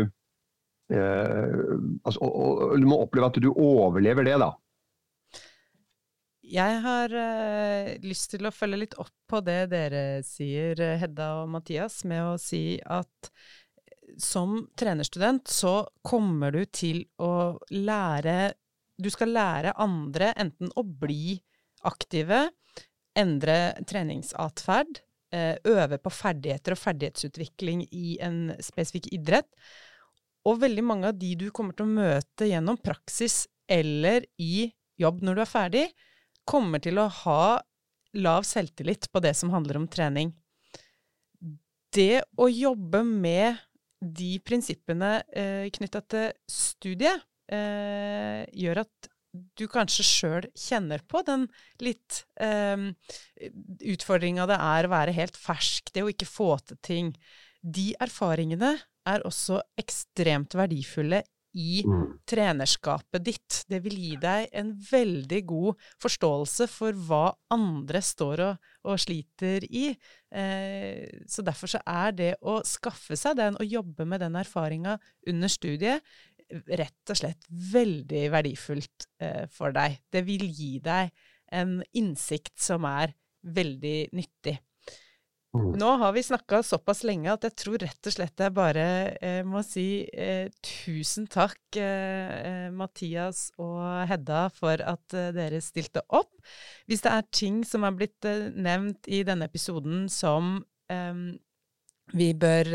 altså, 0.84 2.20
og, 2.20 2.32
og, 2.36 2.74
Du 2.76 2.84
må 2.84 2.98
oppleve 3.00 3.30
at 3.30 3.38
du 3.40 3.48
overlever 3.48 4.26
det, 4.28 4.36
da. 4.42 4.50
Jeg 6.44 6.82
har 6.84 7.14
lyst 8.04 8.34
til 8.34 8.44
å 8.44 8.52
følge 8.52 8.82
litt 8.82 8.96
opp 9.00 9.14
på 9.32 9.40
det 9.40 9.62
dere 9.72 10.02
sier, 10.28 10.76
Hedda 11.00 11.30
og 11.40 11.48
Mathias, 11.56 12.02
med 12.04 12.20
å 12.20 12.34
si 12.38 12.76
at 12.84 13.32
som 14.20 14.68
trenerstudent 14.78 15.48
så 15.50 15.82
kommer 16.02 16.54
du 16.54 16.64
til 16.66 17.04
å 17.22 17.58
lære 17.70 18.54
Du 19.00 19.08
skal 19.10 19.32
lære 19.34 19.74
andre 19.82 20.28
enten 20.38 20.70
å 20.78 20.84
bli 20.86 21.34
aktive, 21.82 22.44
endre 23.18 23.74
treningsatferd, 23.90 25.00
eh, 25.34 25.56
øve 25.66 25.98
på 25.98 26.12
ferdigheter 26.14 26.76
og 26.76 26.78
ferdighetsutvikling 26.78 27.82
i 27.90 28.18
en 28.22 28.54
spesifikk 28.62 29.10
idrett. 29.12 29.50
Og 30.46 30.60
veldig 30.62 30.84
mange 30.86 31.10
av 31.10 31.18
de 31.18 31.34
du 31.34 31.48
kommer 31.50 31.74
til 31.74 31.88
å 31.88 31.96
møte 31.96 32.46
gjennom 32.46 32.78
praksis 32.78 33.48
eller 33.66 34.28
i 34.38 34.70
jobb 35.00 35.22
når 35.24 35.34
du 35.34 35.42
er 35.42 35.50
ferdig, 35.50 35.84
kommer 36.46 36.78
til 36.78 37.00
å 37.00 37.08
ha 37.24 37.60
lav 38.14 38.46
selvtillit 38.46 39.10
på 39.10 39.22
det 39.24 39.34
som 39.34 39.50
handler 39.50 39.80
om 39.80 39.88
trening. 39.90 40.30
Det 41.94 42.22
å 42.38 42.46
jobbe 42.50 43.02
med 43.06 43.58
de 44.04 44.36
prinsippene 44.44 45.16
eh, 45.32 45.66
knytta 45.72 46.02
til 46.12 46.30
studiet 46.50 47.24
eh, 47.52 48.44
gjør 48.52 48.84
at 48.84 49.10
du 49.58 49.64
kanskje 49.70 50.06
sjøl 50.06 50.48
kjenner 50.54 51.02
på 51.10 51.24
den 51.26 51.48
litt 51.82 52.20
eh, 52.38 52.90
utfordringa 53.94 54.46
det 54.50 54.58
er 54.60 54.86
å 54.86 54.92
være 54.92 55.16
helt 55.16 55.38
fersk, 55.40 55.90
det 55.94 56.04
å 56.04 56.10
ikke 56.12 56.28
få 56.28 56.52
til 56.68 56.80
ting. 56.86 57.14
De 57.60 57.92
erfaringene 58.04 58.76
er 59.08 59.24
også 59.26 59.58
ekstremt 59.80 60.54
verdifulle 60.56 61.24
i 61.54 61.82
mm. 61.86 62.04
trenerskapet 62.28 63.24
ditt. 63.24 63.60
Det 63.70 63.80
vil 63.84 63.96
gi 64.00 64.12
deg 64.20 64.50
en 64.58 64.72
veldig 64.90 65.40
god 65.48 65.86
forståelse 66.02 66.68
for 66.70 66.98
hva 67.06 67.24
andre 67.54 68.02
står 68.04 68.44
og, 68.48 68.68
og 68.90 69.00
sliter 69.02 69.66
i. 69.70 69.86
Eh, 70.34 71.24
så 71.30 71.46
derfor 71.46 71.74
så 71.74 71.82
er 71.86 72.14
det 72.18 72.30
å 72.42 72.58
skaffe 72.66 73.18
seg 73.18 73.38
den 73.40 73.58
og 73.60 73.76
jobbe 73.78 74.06
med 74.08 74.24
den 74.24 74.38
erfaringa 74.40 74.98
under 75.30 75.52
studiet 75.52 76.02
rett 76.50 77.10
og 77.10 77.18
slett 77.18 77.46
veldig 77.48 78.26
verdifullt 78.32 79.08
eh, 79.22 79.44
for 79.52 79.74
deg. 79.74 79.98
Det 80.12 80.24
vil 80.26 80.46
gi 80.50 80.76
deg 80.84 81.10
en 81.54 81.78
innsikt 81.96 82.56
som 82.60 82.86
er 82.88 83.14
veldig 83.44 83.98
nyttig. 84.16 84.56
Mm. 85.54 85.76
Nå 85.78 85.88
har 85.96 86.12
vi 86.12 86.22
snakka 86.22 86.62
såpass 86.66 87.04
lenge 87.06 87.30
at 87.30 87.44
jeg 87.46 87.54
tror 87.62 87.78
rett 87.78 88.08
og 88.08 88.14
slett 88.16 88.42
jeg 88.42 88.54
bare 88.56 88.86
eh, 89.22 89.42
må 89.46 89.60
si 89.62 90.02
eh, 90.10 90.48
tusen 90.66 91.28
takk, 91.30 91.60
eh, 91.78 92.32
eh 92.48 92.72
Mathias 92.74 93.52
og 93.62 94.02
Hedda, 94.10 94.48
for 94.50 94.82
at 94.82 95.14
eh, 95.14 95.30
dere 95.36 95.62
stilte 95.62 96.02
opp. 96.10 96.32
Hvis 96.90 97.06
det 97.06 97.14
er 97.14 97.30
ting 97.30 97.62
som 97.68 97.86
er 97.86 97.94
blitt 97.94 98.26
eh, 98.26 98.50
nevnt 98.50 99.06
i 99.06 99.22
denne 99.22 99.46
episoden 99.46 100.08
som 100.10 100.58
vi 102.14 102.26
bør 102.36 102.68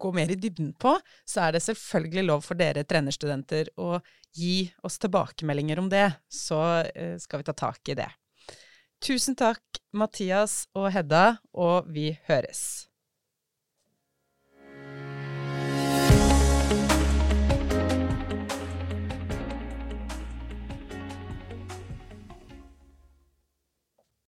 gå 0.00 0.10
mer 0.16 0.30
i 0.32 0.36
dybden 0.40 0.70
på, 0.80 0.94
så 1.28 1.42
er 1.44 1.52
det 1.54 1.60
selvfølgelig 1.62 2.24
lov 2.24 2.46
for 2.46 2.58
dere 2.58 2.86
trenerstudenter 2.88 3.68
å 3.76 3.98
gi 4.32 4.64
oss 4.88 4.96
tilbakemeldinger 5.04 5.82
om 5.82 5.92
det. 5.92 6.08
Så 6.32 6.56
skal 7.20 7.42
vi 7.42 7.46
ta 7.50 7.52
tak 7.52 7.92
i 7.92 7.98
det. 8.00 8.08
Tusen 9.02 9.34
takk, 9.34 9.80
Mathias 9.90 10.68
og 10.78 10.84
Hedda, 10.94 11.40
og 11.50 11.88
vi 11.90 12.12
høres. 12.28 12.86